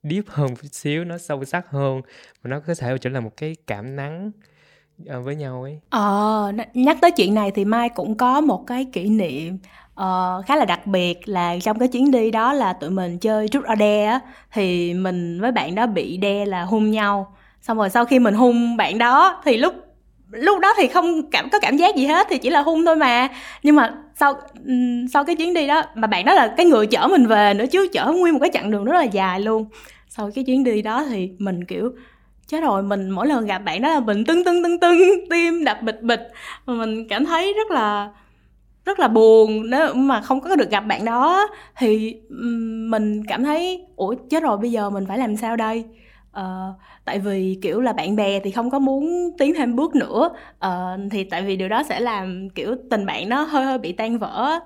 deep 0.05 0.25
hơn 0.29 0.51
một 0.51 0.57
xíu 0.73 1.05
nó 1.05 1.19
sâu 1.19 1.45
sắc 1.45 1.71
hơn 1.71 2.01
và 2.43 2.51
nó 2.51 2.61
có 2.61 2.75
thể 2.75 2.99
trở 2.99 3.11
thành 3.11 3.25
một 3.25 3.37
cái 3.37 3.57
cảm 3.67 3.97
nắng 3.97 4.31
ờ, 5.07 5.21
với 5.21 5.37
nhau 5.37 5.63
ấy. 5.63 5.81
Ờ 5.91 6.53
nhắc 6.75 6.99
tới 7.01 7.11
chuyện 7.11 7.35
này 7.35 7.51
thì 7.51 7.65
mai 7.65 7.89
cũng 7.89 8.17
có 8.17 8.41
một 8.41 8.67
cái 8.67 8.87
kỷ 8.93 9.09
niệm 9.09 9.59
uh, 10.01 10.47
khá 10.47 10.57
là 10.57 10.65
đặc 10.65 10.87
biệt 10.87 11.29
là 11.29 11.57
trong 11.63 11.79
cái 11.79 11.89
chuyến 11.89 12.11
đi 12.11 12.31
đó 12.31 12.53
là 12.53 12.73
tụi 12.73 12.91
mình 12.91 13.19
chơi 13.19 13.49
rút 13.53 13.65
đe 13.79 14.05
á 14.05 14.21
thì 14.53 14.95
mình 14.95 15.41
với 15.41 15.53
bạn 15.53 15.75
đó 15.75 15.87
bị 15.87 16.17
đe 16.17 16.45
là 16.45 16.65
hung 16.65 16.91
nhau. 16.91 17.37
Xong 17.61 17.79
rồi 17.79 17.91
sau 17.91 18.05
khi 18.05 18.19
mình 18.19 18.35
hung 18.35 18.77
bạn 18.77 18.99
đó 18.99 19.43
thì 19.45 19.57
lúc 19.57 19.75
lúc 20.35 20.61
đó 20.61 20.75
thì 20.77 20.89
không 20.89 21.31
cảm, 21.31 21.49
có 21.51 21.59
cảm 21.61 21.77
giác 21.77 21.97
gì 21.97 22.07
hết, 22.07 22.27
thì 22.31 22.39
chỉ 22.39 22.51
là 22.51 22.61
hung 22.61 22.85
thôi 22.87 22.97
mà. 22.97 23.29
Nhưng 23.63 23.77
mà 23.77 23.95
sau 24.21 24.35
sau 25.13 25.25
cái 25.25 25.37
chuyến 25.37 25.55
đi 25.55 25.67
đó, 25.67 25.83
mà 25.95 26.07
bạn 26.07 26.25
đó 26.25 26.35
là 26.35 26.55
cái 26.57 26.67
người 26.67 26.87
chở 26.87 27.09
mình 27.11 27.27
về 27.27 27.55
nữa 27.55 27.65
chứ, 27.71 27.89
chở 27.93 28.13
nguyên 28.13 28.35
một 28.35 28.41
cái 28.41 28.51
chặng 28.53 28.71
đường 28.71 28.85
rất 28.85 28.95
là 28.95 29.03
dài 29.03 29.41
luôn. 29.41 29.67
Sau 30.09 30.31
cái 30.35 30.45
chuyến 30.45 30.65
đi 30.65 30.83
đó 30.83 31.05
thì 31.09 31.31
mình, 31.39 31.65
kiểu, 31.65 31.91
chết 32.47 32.61
rồi, 32.61 32.83
mình 32.83 33.11
mỗi 33.11 33.27
lần 33.27 33.47
gặp 33.47 33.59
bạn 33.59 33.83
đó 33.83 33.89
là 33.89 34.01
mình 34.01 34.25
tưng 34.25 34.45
tưng 34.45 34.63
tưng 34.63 34.81
tưng, 34.81 34.99
tim 35.31 35.65
đập 35.65 35.83
bịch 35.83 36.03
bịch. 36.03 36.33
Mà 36.67 36.75
mình 36.75 37.09
cảm 37.09 37.25
thấy 37.25 37.53
rất 37.53 37.71
là 37.71 38.11
rất 38.85 39.01
là 39.01 39.09
buồn 39.09 39.71
nếu 39.71 39.95
mà 39.95 40.21
không 40.21 40.41
có 40.41 40.57
được 40.57 40.71
gặp 40.71 40.81
bạn 40.81 41.05
đó. 41.05 41.49
Thì 41.79 42.17
mình 42.91 43.23
cảm 43.29 43.45
thấy, 43.45 43.87
ủa, 43.97 44.15
chết 44.31 44.43
rồi, 44.43 44.59
bây 44.59 44.71
giờ 44.71 44.91
mình 44.91 45.05
phải 45.09 45.19
làm 45.19 45.37
sao 45.37 45.57
đây? 45.57 45.85
Uh, 46.41 46.75
tại 47.05 47.19
vì 47.19 47.59
kiểu 47.63 47.81
là 47.81 47.93
bạn 47.93 48.17
bè 48.17 48.41
thì 48.41 48.51
không 48.51 48.71
có 48.71 48.79
muốn 48.79 49.31
tiến 49.39 49.55
thêm 49.55 49.77
bước 49.77 49.95
nữa. 49.95 50.31
Uh, 50.67 50.71
thì 51.11 51.25
tại 51.25 51.43
vì 51.43 51.57
điều 51.57 51.69
đó 51.69 51.83
sẽ 51.89 52.01
làm 52.01 52.49
kiểu 52.49 52.77
tình 52.91 53.07
bạn 53.07 53.29
nó 53.29 53.43
hơi 53.43 53.65
hơi 53.65 53.79
bị 53.79 53.93
tan 53.93 54.19
vỡ 54.19 54.61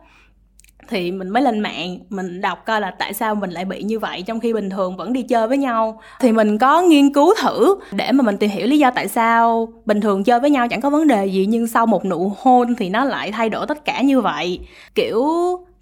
thì 0.88 1.12
mình 1.12 1.28
mới 1.28 1.42
lên 1.42 1.60
mạng 1.60 1.98
mình 2.08 2.40
đọc 2.40 2.58
coi 2.66 2.80
là 2.80 2.90
tại 2.90 3.14
sao 3.14 3.34
mình 3.34 3.50
lại 3.50 3.64
bị 3.64 3.82
như 3.82 3.98
vậy 3.98 4.22
trong 4.26 4.40
khi 4.40 4.52
bình 4.52 4.70
thường 4.70 4.96
vẫn 4.96 5.12
đi 5.12 5.22
chơi 5.22 5.48
với 5.48 5.58
nhau. 5.58 6.00
Thì 6.20 6.32
mình 6.32 6.58
có 6.58 6.80
nghiên 6.82 7.12
cứu 7.12 7.34
thử 7.42 7.76
để 7.92 8.12
mà 8.12 8.22
mình 8.22 8.36
tìm 8.36 8.50
hiểu 8.50 8.66
lý 8.66 8.78
do 8.78 8.90
tại 8.90 9.08
sao 9.08 9.68
bình 9.84 10.00
thường 10.00 10.24
chơi 10.24 10.40
với 10.40 10.50
nhau 10.50 10.68
chẳng 10.68 10.80
có 10.80 10.90
vấn 10.90 11.06
đề 11.06 11.26
gì 11.26 11.46
nhưng 11.46 11.66
sau 11.66 11.86
một 11.86 12.04
nụ 12.04 12.32
hôn 12.38 12.74
thì 12.74 12.88
nó 12.88 13.04
lại 13.04 13.32
thay 13.32 13.48
đổi 13.48 13.66
tất 13.66 13.84
cả 13.84 14.02
như 14.02 14.20
vậy. 14.20 14.60
Kiểu 14.94 15.24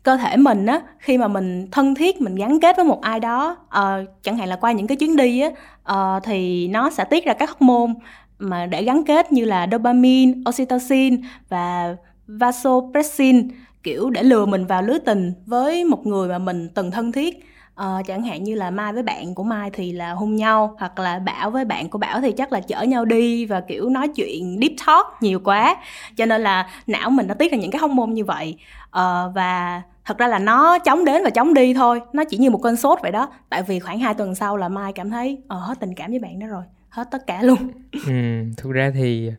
cơ 0.07 0.17
thể 0.17 0.37
mình 0.37 0.67
á 0.67 0.81
khi 0.99 1.19
mà 1.19 1.29
mình 1.29 1.69
thân 1.71 1.95
thiết 1.95 2.21
mình 2.21 2.35
gắn 2.35 2.61
kết 2.61 2.77
với 2.77 2.85
một 2.85 3.01
ai 3.03 3.21
đó 3.21 3.57
uh, 3.67 4.23
chẳng 4.23 4.37
hạn 4.37 4.49
là 4.49 4.57
qua 4.57 4.73
những 4.73 4.87
cái 4.87 4.97
chuyến 4.97 5.17
đi 5.17 5.41
á 5.41 5.51
uh, 5.93 6.23
thì 6.25 6.69
nó 6.69 6.91
sẽ 6.91 7.05
tiết 7.05 7.25
ra 7.25 7.35
các 7.35 7.51
hormone 7.51 7.93
mà 8.39 8.67
để 8.67 8.83
gắn 8.83 9.05
kết 9.05 9.33
như 9.33 9.45
là 9.45 9.67
dopamine, 9.73 10.33
oxytocin 10.49 11.23
và 11.49 11.97
vasopressin 12.27 13.49
kiểu 13.83 14.11
để 14.11 14.23
lừa 14.23 14.47
mình 14.47 14.67
vào 14.67 14.83
lưới 14.83 14.99
tình 14.99 15.33
với 15.47 15.85
một 15.85 16.07
người 16.07 16.29
mà 16.29 16.39
mình 16.39 16.69
từng 16.75 16.91
thân 16.91 17.13
thiết. 17.13 17.47
Uh, 17.81 18.07
chẳng 18.07 18.23
hạn 18.23 18.45
như 18.45 18.55
là 18.55 18.71
mai 18.71 18.93
với 18.93 19.03
bạn 19.03 19.35
của 19.35 19.43
mai 19.43 19.71
thì 19.73 19.93
là 19.93 20.13
hôn 20.13 20.37
nhau 20.37 20.77
hoặc 20.79 20.99
là 20.99 21.19
bảo 21.19 21.51
với 21.51 21.65
bạn 21.65 21.89
của 21.89 21.99
bảo 21.99 22.21
thì 22.21 22.33
chắc 22.33 22.53
là 22.53 22.61
chở 22.61 22.83
nhau 22.83 23.05
đi 23.05 23.47
và 23.47 23.61
kiểu 23.61 23.89
nói 23.89 24.09
chuyện 24.09 24.59
deep 24.61 24.73
talk 24.87 25.07
nhiều 25.21 25.41
quá. 25.45 25.77
Cho 26.17 26.27
nên 26.27 26.43
là 26.43 26.69
não 26.87 27.11
mình 27.11 27.27
nó 27.27 27.35
tiết 27.35 27.53
ra 27.53 27.59
những 27.59 27.71
cái 27.71 27.81
hormone 27.81 28.13
như 28.13 28.25
vậy. 28.25 28.57
Uh, 28.87 29.35
và 29.35 29.83
thật 30.07 30.19
ra 30.19 30.29
là 30.29 30.39
nó 30.39 30.79
chóng 30.79 31.05
đến 31.05 31.23
và 31.25 31.31
chóng 31.31 31.55
đi 31.55 31.75
thôi. 31.75 32.01
Nó 32.13 32.25
chỉ 32.25 32.37
như 32.37 32.51
một 32.51 32.61
cơn 32.63 32.77
sốt 32.77 32.99
vậy 33.03 33.13
đó. 33.13 33.33
Tại 33.51 33.63
vì 33.63 33.81
khoảng 33.81 33.99
2 33.99 34.15
tuần 34.15 34.35
sau 34.35 34.57
là 34.57 34.69
mai 34.69 34.93
cảm 34.93 35.11
thấy 35.11 35.43
ờ 35.49 35.59
hết 35.59 35.81
tình 35.81 35.95
cảm 35.95 36.11
với 36.11 36.19
bạn 36.19 36.39
đó 36.39 36.47
rồi. 36.47 36.63
Hết 36.89 37.09
tất 37.11 37.27
cả 37.27 37.43
luôn. 37.43 37.59
Ừ 38.07 38.13
thực 38.57 38.73
ra 38.73 38.91
thì 38.95 39.31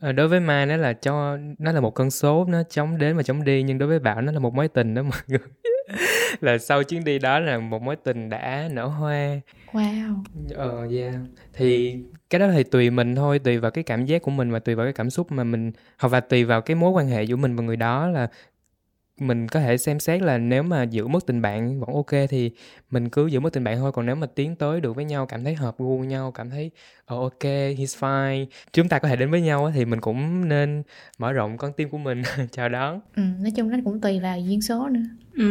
ờ, 0.00 0.12
đối 0.12 0.28
với 0.28 0.40
mai 0.40 0.66
nó 0.66 0.76
là 0.76 0.92
cho 0.92 1.38
nó 1.58 1.72
là 1.72 1.80
một 1.80 1.94
cơn 1.94 2.10
sốt 2.10 2.48
nó 2.48 2.62
chóng 2.62 2.98
đến 2.98 3.16
và 3.16 3.22
chóng 3.22 3.44
đi 3.44 3.62
nhưng 3.62 3.78
đối 3.78 3.88
với 3.88 3.98
bảo 3.98 4.20
nó 4.20 4.32
là 4.32 4.38
một 4.38 4.54
mối 4.54 4.68
tình 4.68 4.94
đó 4.94 5.02
mọi 5.02 5.20
người. 5.26 5.38
Là 6.40 6.58
sau 6.58 6.82
chuyến 6.82 7.04
đi 7.04 7.18
đó 7.18 7.38
là 7.38 7.58
một 7.58 7.82
mối 7.82 7.96
tình 7.96 8.28
đã 8.28 8.68
nở 8.72 8.86
hoa. 8.86 9.40
Wow. 9.72 10.14
Ờ 10.54 10.88
yeah. 10.96 11.14
Thì 11.52 11.96
cái 12.30 12.38
đó 12.38 12.48
thì 12.52 12.62
tùy 12.62 12.90
mình 12.90 13.14
thôi 13.14 13.38
tùy 13.38 13.58
vào 13.58 13.70
cái 13.70 13.84
cảm 13.84 14.06
giác 14.06 14.22
của 14.22 14.30
mình 14.30 14.50
và 14.50 14.58
tùy 14.58 14.74
vào 14.74 14.86
cái 14.86 14.92
cảm 14.92 15.10
xúc 15.10 15.32
mà 15.32 15.44
mình 15.44 15.72
hoặc 15.98 16.12
là 16.12 16.20
tùy 16.20 16.44
vào 16.44 16.60
cái 16.60 16.74
mối 16.74 16.90
quan 16.90 17.08
hệ 17.08 17.22
giữa 17.22 17.36
mình 17.36 17.56
và 17.56 17.62
người 17.62 17.76
đó 17.76 18.08
là 18.08 18.28
mình 19.18 19.48
có 19.48 19.60
thể 19.60 19.76
xem 19.76 20.00
xét 20.00 20.22
là 20.22 20.38
nếu 20.38 20.62
mà 20.62 20.82
giữ 20.82 21.06
mất 21.06 21.26
tình 21.26 21.42
bạn 21.42 21.80
vẫn 21.80 21.94
ok 21.94 22.28
thì 22.30 22.50
mình 22.90 23.08
cứ 23.08 23.26
giữ 23.26 23.40
mất 23.40 23.52
tình 23.52 23.64
bạn 23.64 23.76
thôi 23.76 23.92
còn 23.92 24.06
nếu 24.06 24.14
mà 24.14 24.26
tiến 24.26 24.56
tới 24.56 24.80
được 24.80 24.96
với 24.96 25.04
nhau 25.04 25.26
cảm 25.26 25.44
thấy 25.44 25.54
hợp 25.54 25.78
gu 25.78 25.98
nhau 25.98 26.32
cảm 26.32 26.50
thấy 26.50 26.70
oh, 27.14 27.20
ok 27.20 27.42
he's 27.42 27.98
fine 28.00 28.46
chúng 28.72 28.88
ta 28.88 28.98
có 28.98 29.08
thể 29.08 29.16
đến 29.16 29.30
với 29.30 29.40
nhau 29.40 29.72
thì 29.74 29.84
mình 29.84 30.00
cũng 30.00 30.48
nên 30.48 30.82
mở 31.18 31.32
rộng 31.32 31.56
con 31.56 31.72
tim 31.72 31.90
của 31.90 31.98
mình. 31.98 32.22
Chào 32.52 32.68
đón. 32.68 33.00
Ừ, 33.16 33.22
nói 33.40 33.52
chung 33.56 33.70
nó 33.70 33.78
cũng 33.84 34.00
tùy 34.00 34.20
vào 34.20 34.38
duyên 34.40 34.62
số 34.62 34.88
nữa. 34.88 35.00
Ừ. 35.36 35.44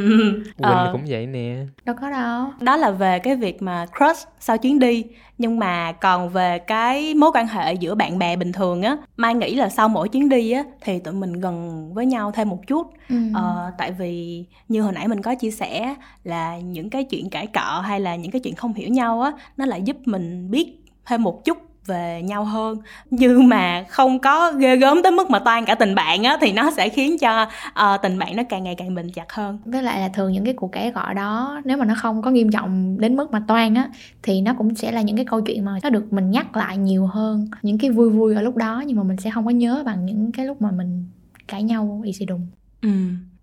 Quỳnh 0.57 0.67
ờ. 0.67 0.89
cũng 0.91 1.01
vậy 1.07 1.27
nè. 1.27 1.65
Đâu 1.85 1.95
có 2.01 2.09
đâu. 2.09 2.45
Đó 2.61 2.77
là 2.77 2.91
về 2.91 3.19
cái 3.19 3.35
việc 3.35 3.61
mà 3.61 3.85
crush 3.97 4.27
sau 4.39 4.57
chuyến 4.57 4.79
đi. 4.79 5.05
Nhưng 5.37 5.59
mà 5.59 5.91
còn 5.91 6.29
về 6.29 6.59
cái 6.59 7.13
mối 7.13 7.31
quan 7.33 7.47
hệ 7.47 7.73
giữa 7.73 7.95
bạn 7.95 8.19
bè 8.19 8.35
bình 8.35 8.51
thường 8.51 8.81
á 8.81 8.97
mai 9.17 9.35
nghĩ 9.35 9.55
là 9.55 9.69
sau 9.69 9.89
mỗi 9.89 10.09
chuyến 10.09 10.29
đi 10.29 10.51
á 10.51 10.63
thì 10.81 10.99
tụi 10.99 11.13
mình 11.13 11.33
gần 11.33 11.89
với 11.93 12.05
nhau 12.05 12.31
thêm 12.31 12.49
một 12.49 12.67
chút. 12.67 12.87
Ừ. 13.09 13.15
ờ, 13.33 13.56
tại 13.77 13.91
vì 13.91 14.45
như 14.67 14.81
hồi 14.81 14.93
nãy 14.93 15.07
mình 15.07 15.21
có 15.21 15.35
chia 15.35 15.51
sẻ 15.51 15.95
là 16.23 16.59
những 16.59 16.89
cái 16.89 17.03
chuyện 17.03 17.29
cãi 17.29 17.47
cọ 17.47 17.81
hay 17.85 17.99
là 17.99 18.15
những 18.15 18.31
cái 18.31 18.41
chuyện 18.41 18.55
không 18.55 18.73
hiểu 18.73 18.89
nhau 18.89 19.21
á 19.21 19.31
nó 19.57 19.65
lại 19.65 19.81
giúp 19.81 19.97
mình 20.05 20.51
biết 20.51 20.83
thêm 21.05 21.23
một 21.23 21.45
chút 21.45 21.57
về 21.87 22.21
nhau 22.21 22.43
hơn. 22.43 22.77
Nhưng 23.09 23.47
mà 23.47 23.85
không 23.89 24.19
có 24.19 24.51
ghê 24.51 24.75
gớm 24.75 25.03
tới 25.03 25.11
mức 25.11 25.29
mà 25.29 25.39
toan 25.39 25.65
cả 25.65 25.75
tình 25.75 25.95
bạn 25.95 26.23
á 26.23 26.37
thì 26.41 26.51
nó 26.51 26.71
sẽ 26.71 26.89
khiến 26.89 27.17
cho 27.17 27.41
uh, 27.69 28.01
tình 28.01 28.19
bạn 28.19 28.35
nó 28.35 28.43
càng 28.49 28.63
ngày 28.63 28.75
càng 28.75 28.95
bền 28.95 29.11
chặt 29.11 29.33
hơn. 29.33 29.59
Với 29.65 29.83
lại 29.83 29.99
là 29.99 30.09
thường 30.09 30.31
những 30.31 30.45
cái 30.45 30.53
cuộc 30.53 30.71
cãi 30.71 30.91
gọ 30.91 31.13
đó 31.13 31.61
nếu 31.65 31.77
mà 31.77 31.85
nó 31.85 31.95
không 31.97 32.21
có 32.21 32.31
nghiêm 32.31 32.51
trọng 32.51 32.99
đến 32.99 33.15
mức 33.15 33.31
mà 33.31 33.43
toan 33.47 33.73
á 33.73 33.89
thì 34.23 34.41
nó 34.41 34.53
cũng 34.57 34.75
sẽ 34.75 34.91
là 34.91 35.01
những 35.01 35.15
cái 35.15 35.25
câu 35.25 35.41
chuyện 35.41 35.65
mà 35.65 35.79
nó 35.83 35.89
được 35.89 36.13
mình 36.13 36.31
nhắc 36.31 36.57
lại 36.57 36.77
nhiều 36.77 37.07
hơn. 37.07 37.47
Những 37.61 37.77
cái 37.77 37.89
vui 37.89 38.09
vui 38.09 38.35
ở 38.35 38.41
lúc 38.41 38.55
đó 38.55 38.83
nhưng 38.87 38.97
mà 38.97 39.03
mình 39.03 39.17
sẽ 39.17 39.29
không 39.33 39.45
có 39.45 39.51
nhớ 39.51 39.83
bằng 39.85 40.05
những 40.05 40.31
cái 40.31 40.45
lúc 40.45 40.61
mà 40.61 40.71
mình 40.71 41.05
cãi 41.47 41.63
nhau 41.63 42.01
y 42.05 42.13
xì 42.13 42.25
đùng. 42.25 42.47
Ừ 42.81 42.89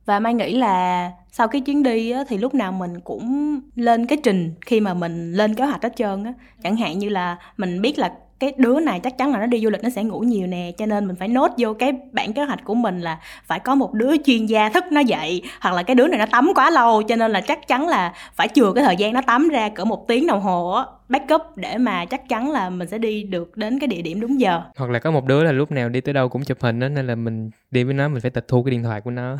và 0.06 0.20
mai 0.20 0.34
nghĩ 0.34 0.56
là 0.56 1.10
sau 1.32 1.48
cái 1.48 1.60
chuyến 1.60 1.82
đi 1.82 2.10
á, 2.10 2.24
thì 2.28 2.38
lúc 2.38 2.54
nào 2.54 2.72
mình 2.72 3.00
cũng 3.00 3.60
lên 3.76 4.06
cái 4.06 4.18
trình 4.22 4.54
khi 4.66 4.80
mà 4.80 4.94
mình 4.94 5.32
lên 5.32 5.54
kế 5.54 5.64
hoạch 5.64 5.82
hết 5.82 5.96
trơn 5.96 6.24
á. 6.24 6.32
Chẳng 6.62 6.76
hạn 6.76 6.98
như 6.98 7.08
là 7.08 7.36
mình 7.56 7.82
biết 7.82 7.98
là 7.98 8.12
cái 8.38 8.52
đứa 8.56 8.80
này 8.80 9.00
chắc 9.00 9.18
chắn 9.18 9.32
là 9.32 9.38
nó 9.38 9.46
đi 9.46 9.60
du 9.60 9.70
lịch 9.70 9.82
nó 9.82 9.90
sẽ 9.90 10.04
ngủ 10.04 10.20
nhiều 10.20 10.46
nè 10.46 10.72
cho 10.78 10.86
nên 10.86 11.06
mình 11.06 11.16
phải 11.16 11.28
nốt 11.28 11.50
vô 11.58 11.74
cái 11.78 11.92
bản 12.12 12.32
kế 12.32 12.44
hoạch 12.44 12.64
của 12.64 12.74
mình 12.74 13.00
là 13.00 13.18
phải 13.46 13.58
có 13.58 13.74
một 13.74 13.92
đứa 13.92 14.16
chuyên 14.24 14.46
gia 14.46 14.68
thức 14.68 14.84
nó 14.90 15.00
dậy 15.00 15.42
hoặc 15.60 15.74
là 15.74 15.82
cái 15.82 15.94
đứa 15.94 16.06
này 16.06 16.18
nó 16.18 16.26
tắm 16.26 16.52
quá 16.54 16.70
lâu 16.70 17.02
cho 17.02 17.16
nên 17.16 17.30
là 17.30 17.40
chắc 17.40 17.68
chắn 17.68 17.88
là 17.88 18.12
phải 18.34 18.48
chừa 18.48 18.72
cái 18.72 18.84
thời 18.84 18.96
gian 18.96 19.12
nó 19.12 19.20
tắm 19.26 19.48
ra 19.48 19.68
cỡ 19.68 19.84
một 19.84 20.08
tiếng 20.08 20.26
đồng 20.26 20.40
hồ 20.40 20.70
á 20.70 20.84
backup 21.14 21.42
để 21.56 21.78
mà 21.78 22.04
chắc 22.04 22.28
chắn 22.28 22.50
là 22.50 22.70
mình 22.70 22.88
sẽ 22.88 22.98
đi 22.98 23.22
được 23.22 23.56
đến 23.56 23.78
cái 23.78 23.88
địa 23.88 24.02
điểm 24.02 24.20
đúng 24.20 24.40
giờ. 24.40 24.62
Hoặc 24.76 24.90
là 24.90 24.98
có 24.98 25.10
một 25.10 25.24
đứa 25.24 25.44
là 25.44 25.52
lúc 25.52 25.70
nào 25.70 25.88
đi 25.88 26.00
tới 26.00 26.14
đâu 26.14 26.28
cũng 26.28 26.44
chụp 26.44 26.58
hình 26.60 26.80
đó 26.80 26.88
nên 26.88 27.06
là 27.06 27.14
mình 27.14 27.50
đi 27.70 27.84
với 27.84 27.94
nó 27.94 28.08
mình 28.08 28.20
phải 28.20 28.30
tịch 28.30 28.48
thu 28.48 28.62
cái 28.62 28.70
điện 28.70 28.82
thoại 28.82 29.00
của 29.00 29.10
nó. 29.10 29.36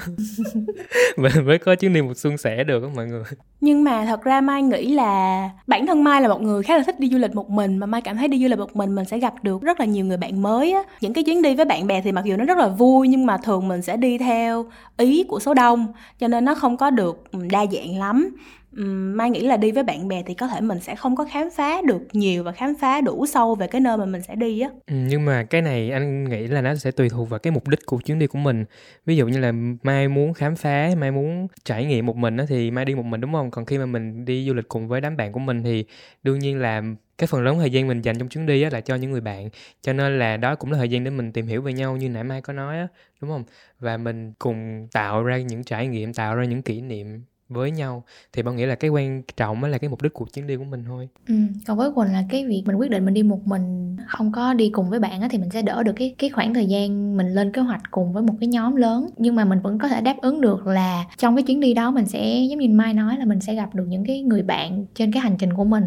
Mình 1.17 1.33
mới 1.47 1.59
có 1.59 1.75
chuyến 1.75 1.93
đi 1.93 2.03
một 2.03 2.15
xuân 2.17 2.39
sẻ 2.39 2.65
được 2.65 2.83
đó 2.83 2.89
mọi 2.97 3.07
người. 3.07 3.23
Nhưng 3.61 3.85
mà 3.85 4.05
thật 4.05 4.23
ra 4.23 4.41
mai 4.41 4.63
nghĩ 4.63 4.95
là 4.95 5.51
bản 5.67 5.87
thân 5.87 6.05
mai 6.05 6.23
là 6.23 6.29
một 6.29 6.43
người 6.43 6.63
khá 6.63 6.77
là 6.77 6.83
thích 6.83 7.01
đi 7.01 7.09
du 7.09 7.19
lịch 7.19 7.35
một 7.35 7.51
mình 7.51 7.79
mà 7.79 7.87
mai 7.87 8.01
cảm 8.01 8.17
thấy 8.17 8.29
đi 8.29 8.43
du 8.43 8.49
lịch 8.49 8.59
một 8.59 8.77
mình 8.77 8.95
mình 8.95 9.05
sẽ 9.05 9.19
gặp 9.19 9.35
được 9.43 9.63
rất 9.63 9.81
là 9.81 9.87
nhiều 9.87 10.05
người 10.05 10.17
bạn 10.17 10.43
mới 10.43 10.73
á. 10.73 10.83
Những 11.01 11.13
cái 11.13 11.25
chuyến 11.25 11.43
đi 11.43 11.55
với 11.55 11.65
bạn 11.65 11.87
bè 11.87 12.01
thì 12.01 12.13
mặc 12.13 12.25
dù 12.25 12.37
nó 12.37 12.45
rất 12.45 12.59
là 12.59 12.69
vui 12.69 13.09
nhưng 13.09 13.27
mà 13.27 13.37
thường 13.37 13.69
mình 13.69 13.83
sẽ 13.83 13.97
đi 13.97 14.19
theo 14.19 14.65
ý 14.97 15.25
của 15.29 15.41
số 15.41 15.55
đông 15.55 15.87
cho 16.19 16.29
nên 16.29 16.45
nó 16.45 16.55
không 16.55 16.77
có 16.77 16.91
được 16.91 17.23
đa 17.51 17.67
dạng 17.67 17.99
lắm 17.99 18.37
Mai 18.77 19.31
nghĩ 19.31 19.41
là 19.41 19.57
đi 19.57 19.73
với 19.73 19.83
bạn 19.83 20.09
bè 20.09 20.23
thì 20.27 20.35
có 20.35 20.49
thể 20.49 20.61
mình 20.61 20.81
sẽ 20.81 20.97
không 20.97 21.17
có 21.17 21.25
khám 21.25 21.49
phá 21.57 21.83
được 21.83 22.03
nhiều 22.13 22.43
và 22.45 22.53
khám 22.53 22.75
phá 22.81 23.01
đủ 23.01 23.27
sâu 23.27 23.55
về 23.55 23.67
cái 23.67 23.81
nơi 23.81 23.97
mà 23.97 24.05
mình 24.07 24.23
sẽ 24.23 24.35
đi 24.35 24.61
á. 24.61 24.71
Ừ, 24.87 24.95
nhưng 25.09 25.25
mà 25.25 25.45
cái 25.45 25.63
này 25.63 25.91
anh 25.91 26.25
nghĩ 26.25 26.47
là 26.47 26.61
nó 26.61 26.75
sẽ 26.75 26.91
tùy 26.91 27.09
thuộc 27.09 27.29
vào 27.31 27.41
cái 27.41 27.51
mục 27.51 27.69
đích 27.69 27.87
của 27.87 27.99
chuyến 27.99 28.19
đi 28.19 28.27
của 28.27 28.39
mình. 28.39 28.65
Ví 29.07 29.17
dụ 29.17 29.29
như 29.29 29.39
là 29.39 29.53
Mai 29.83 30.09
muốn 30.09 30.35
khám 30.35 30.57
phá, 30.57 30.91
Mai 30.99 31.11
muốn 31.11 31.47
trải 31.65 31.85
nghiệm 31.85 32.07
một 32.07 32.17
mình 32.17 32.37
á 32.37 32.45
thì 32.49 32.71
Mai 32.71 32.85
đi 32.85 32.95
một 32.95 33.03
mình 33.03 33.21
đúng 33.21 33.33
không? 33.33 33.51
Còn 33.51 33.65
khi 33.65 33.79
mà 33.79 33.87
mình 33.87 34.25
đi 34.25 34.47
du 34.47 34.55
lịch 34.55 34.69
cùng 34.69 34.89
với 34.89 35.01
đám 35.01 35.17
bạn 35.17 35.33
của 35.33 35.41
mình 35.41 35.63
thì 35.63 35.85
đương 36.23 36.39
nhiên 36.39 36.59
là 36.59 36.83
cái 37.19 37.27
phần 37.27 37.43
lớn 37.45 37.59
thời 37.59 37.71
gian 37.71 37.89
mình 37.89 38.03
dành 38.03 38.19
trong 38.19 38.29
chuyến 38.29 38.47
đi 38.47 38.63
á 38.63 38.71
là 38.73 38.81
cho 38.81 38.95
những 38.95 39.11
người 39.11 39.21
bạn 39.21 39.49
cho 39.83 39.93
nên 39.93 40.19
là 40.19 40.37
đó 40.37 40.55
cũng 40.55 40.73
là 40.73 40.79
thời 40.79 40.89
gian 40.89 41.05
để 41.05 41.11
mình 41.11 41.33
tìm 41.33 41.47
hiểu 41.47 41.63
về 41.63 41.73
nhau 41.73 41.97
như 41.97 42.09
nãy 42.09 42.25
mai 42.25 42.41
có 42.43 42.53
nói 42.53 42.79
á 42.79 42.89
đúng 43.21 43.31
không 43.31 43.45
và 43.79 43.97
mình 43.97 44.33
cùng 44.39 44.89
tạo 44.93 45.25
ra 45.25 45.39
những 45.39 45.65
trải 45.65 45.87
nghiệm 45.87 46.15
tạo 46.15 46.37
ra 46.37 46.45
những 46.45 46.63
kỷ 46.63 46.81
niệm 46.81 47.25
với 47.49 47.71
nhau, 47.71 48.05
thì 48.33 48.43
bao 48.43 48.55
nghĩa 48.55 48.67
là 48.67 48.75
cái 48.75 48.91
quan 48.91 49.23
trọng 49.37 49.61
mới 49.61 49.71
là 49.71 49.79
cái 49.79 49.91
mục 49.91 50.03
đích 50.03 50.13
của 50.13 50.25
chuyến 50.25 50.47
đi 50.47 50.57
của 50.57 50.65
mình 50.65 50.85
thôi. 50.87 51.09
Ừ. 51.29 51.35
còn 51.67 51.79
với 51.79 51.91
quỳnh 51.93 52.13
là 52.13 52.25
cái 52.29 52.47
việc 52.47 52.63
mình 52.67 52.77
quyết 52.77 52.91
định 52.91 53.05
mình 53.05 53.15
đi 53.15 53.23
một 53.23 53.47
mình, 53.47 53.97
không 54.07 54.33
có 54.33 54.55
đi 54.55 54.71
cùng 54.71 54.91
với 54.91 55.01
bạn 55.01 55.21
á, 55.21 55.29
thì 55.31 55.39
mình 55.39 55.51
sẽ 55.51 55.63
đỡ 55.63 55.83
được 55.83 55.93
cái 55.97 56.15
cái 56.19 56.31
khoảng 56.31 56.55
thời 56.55 56.67
gian 56.67 57.17
mình 57.17 57.35
lên 57.35 57.53
kế 57.53 57.63
hoạch 57.63 57.83
cùng 57.91 58.13
với 58.13 58.23
một 58.23 58.35
cái 58.41 58.49
nhóm 58.49 58.77
lớn. 58.77 59.07
Nhưng 59.17 59.35
mà 59.35 59.45
mình 59.45 59.61
vẫn 59.61 59.79
có 59.79 59.89
thể 59.89 60.01
đáp 60.01 60.17
ứng 60.23 60.41
được 60.41 60.67
là 60.67 61.05
trong 61.19 61.37
cái 61.37 61.43
chuyến 61.43 61.61
đi 61.61 61.75
đó 61.75 61.91
mình 61.91 62.07
sẽ, 62.07 62.47
giống 62.51 62.59
như 62.59 62.69
mai 62.69 62.95
nói 62.95 63.19
là 63.19 63.25
mình 63.25 63.41
sẽ 63.41 63.55
gặp 63.55 63.75
được 63.75 63.85
những 63.89 64.05
cái 64.07 64.23
người 64.23 64.43
bạn 64.43 64.87
trên 64.95 65.13
cái 65.13 65.21
hành 65.21 65.37
trình 65.39 65.53
của 65.55 65.65
mình. 65.65 65.85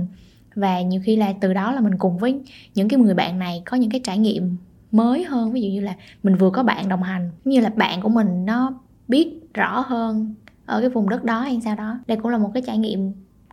Và 0.55 0.81
nhiều 0.81 1.01
khi 1.03 1.15
là 1.15 1.33
từ 1.41 1.53
đó 1.53 1.71
là 1.71 1.81
mình 1.81 1.97
cùng 1.97 2.17
với 2.17 2.39
những 2.75 2.89
cái 2.89 2.99
người 2.99 3.13
bạn 3.13 3.39
này 3.39 3.61
có 3.65 3.77
những 3.77 3.91
cái 3.91 4.01
trải 4.03 4.17
nghiệm 4.17 4.57
mới 4.91 5.23
hơn. 5.23 5.51
Ví 5.51 5.61
dụ 5.61 5.69
như 5.69 5.79
là 5.81 5.95
mình 6.23 6.35
vừa 6.35 6.49
có 6.49 6.63
bạn 6.63 6.89
đồng 6.89 7.03
hành 7.03 7.29
như 7.45 7.59
là 7.59 7.69
bạn 7.69 8.01
của 8.01 8.09
mình 8.09 8.45
nó 8.45 8.79
biết 9.07 9.39
rõ 9.53 9.79
hơn 9.79 10.35
ở 10.67 10.79
cái 10.81 10.89
vùng 10.89 11.09
đất 11.09 11.23
đó 11.23 11.39
hay 11.39 11.59
sao 11.63 11.75
đó. 11.75 11.99
Đây 12.07 12.17
cũng 12.17 12.31
là 12.31 12.37
một 12.37 12.51
cái 12.53 12.63
trải 12.65 12.77
nghiệm 12.77 13.11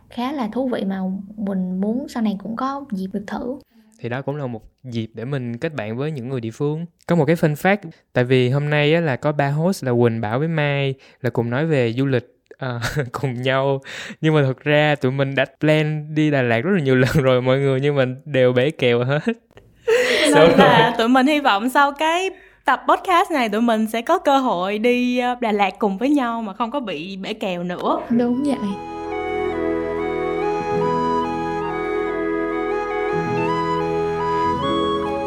khá 0.09 0.31
là 0.31 0.49
thú 0.53 0.67
vị 0.67 0.83
mà 0.87 0.99
mình 1.37 1.81
muốn 1.81 2.07
sau 2.09 2.23
này 2.23 2.37
cũng 2.43 2.55
có 2.55 2.85
dịp 2.91 3.07
được 3.13 3.23
thử. 3.27 3.57
Thì 3.99 4.09
đó 4.09 4.21
cũng 4.21 4.35
là 4.35 4.47
một 4.47 4.61
dịp 4.83 5.09
để 5.13 5.25
mình 5.25 5.57
kết 5.57 5.73
bạn 5.73 5.97
với 5.97 6.11
những 6.11 6.29
người 6.29 6.41
địa 6.41 6.51
phương. 6.51 6.85
Có 7.07 7.15
một 7.15 7.25
cái 7.25 7.35
phân 7.35 7.55
phát 7.55 7.81
tại 8.13 8.23
vì 8.23 8.49
hôm 8.49 8.69
nay 8.69 8.93
á, 8.93 9.01
là 9.01 9.15
có 9.15 9.31
ba 9.31 9.49
host 9.49 9.83
là 9.83 9.91
quỳnh 9.91 10.21
bảo 10.21 10.39
với 10.39 10.47
mai 10.47 10.93
là 11.21 11.29
cùng 11.29 11.49
nói 11.49 11.65
về 11.65 11.93
du 11.93 12.05
lịch 12.05 12.35
à, 12.57 12.79
cùng 13.11 13.41
nhau. 13.41 13.81
Nhưng 14.21 14.33
mà 14.33 14.43
thật 14.43 14.59
ra 14.63 14.95
tụi 14.95 15.11
mình 15.11 15.35
đã 15.35 15.45
plan 15.59 16.15
đi 16.15 16.31
Đà 16.31 16.41
Lạt 16.41 16.61
rất 16.61 16.71
là 16.73 16.81
nhiều 16.81 16.95
lần 17.05 17.23
rồi 17.23 17.41
mọi 17.41 17.59
người 17.59 17.79
nhưng 17.81 17.95
mà 17.95 18.05
đều 18.25 18.53
bể 18.53 18.69
kèo 18.71 19.03
hết. 19.03 19.19
Nên 20.35 20.49
là 20.57 20.95
tụi 20.97 21.07
mình 21.07 21.27
hy 21.27 21.39
vọng 21.39 21.69
sau 21.69 21.91
cái 21.91 22.29
tập 22.65 22.83
podcast 22.87 23.31
này 23.31 23.49
tụi 23.49 23.61
mình 23.61 23.87
sẽ 23.87 24.01
có 24.01 24.19
cơ 24.19 24.37
hội 24.37 24.79
đi 24.79 25.17
ờ, 25.17 25.35
Đà 25.39 25.51
Lạt 25.51 25.79
cùng 25.79 25.97
với 25.97 26.09
nhau 26.09 26.41
mà 26.41 26.53
không 26.53 26.71
có 26.71 26.79
bị 26.79 27.17
bể 27.17 27.33
kèo 27.33 27.63
nữa. 27.63 27.99
Đúng 28.09 28.43
vậy. 28.43 28.57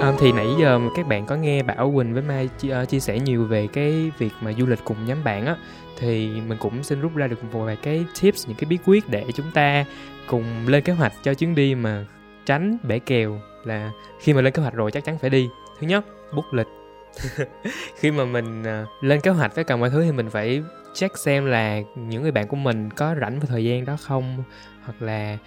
À, 0.00 0.12
thì 0.18 0.32
nãy 0.32 0.46
giờ 0.60 0.78
mà 0.78 0.88
các 0.96 1.08
bạn 1.08 1.26
có 1.26 1.36
nghe 1.36 1.62
Bảo 1.62 1.92
Quỳnh 1.96 2.14
với 2.14 2.22
Mai 2.22 2.48
chia, 2.58 2.76
uh, 2.82 2.88
chia 2.88 3.00
sẻ 3.00 3.18
nhiều 3.18 3.44
về 3.44 3.66
cái 3.72 4.10
việc 4.18 4.32
mà 4.40 4.52
du 4.52 4.66
lịch 4.66 4.78
cùng 4.84 4.96
nhóm 5.06 5.24
bạn 5.24 5.46
á 5.46 5.56
thì 5.98 6.28
mình 6.48 6.58
cũng 6.60 6.82
xin 6.82 7.00
rút 7.00 7.14
ra 7.14 7.26
được 7.26 7.44
một 7.44 7.60
vài 7.64 7.76
cái 7.76 8.04
tips 8.20 8.48
những 8.48 8.56
cái 8.56 8.70
bí 8.70 8.78
quyết 8.86 9.08
để 9.08 9.24
chúng 9.34 9.50
ta 9.54 9.84
cùng 10.26 10.44
lên 10.66 10.84
kế 10.84 10.92
hoạch 10.92 11.12
cho 11.22 11.34
chuyến 11.34 11.54
đi 11.54 11.74
mà 11.74 12.04
tránh 12.46 12.78
bể 12.82 12.98
kèo 12.98 13.40
là 13.64 13.90
khi 14.20 14.32
mà 14.32 14.40
lên 14.40 14.52
kế 14.52 14.62
hoạch 14.62 14.74
rồi 14.74 14.90
chắc 14.90 15.04
chắn 15.04 15.18
phải 15.18 15.30
đi. 15.30 15.48
Thứ 15.80 15.86
nhất 15.86 16.04
book 16.32 16.54
lịch 16.54 16.77
khi 17.96 18.10
mà 18.10 18.24
mình 18.24 18.64
à, 18.64 18.86
lên 19.00 19.20
kế 19.20 19.30
hoạch 19.30 19.54
với 19.54 19.64
cả 19.64 19.76
mọi 19.76 19.90
thứ 19.90 20.02
thì 20.04 20.12
mình 20.12 20.30
phải 20.30 20.62
check 20.94 21.18
xem 21.18 21.46
là 21.46 21.80
những 21.94 22.22
người 22.22 22.30
bạn 22.30 22.48
của 22.48 22.56
mình 22.56 22.90
có 22.90 23.14
rảnh 23.20 23.40
vào 23.40 23.46
thời 23.46 23.64
gian 23.64 23.84
đó 23.84 23.96
không? 24.02 24.44
Hoặc 24.84 25.02
là 25.02 25.38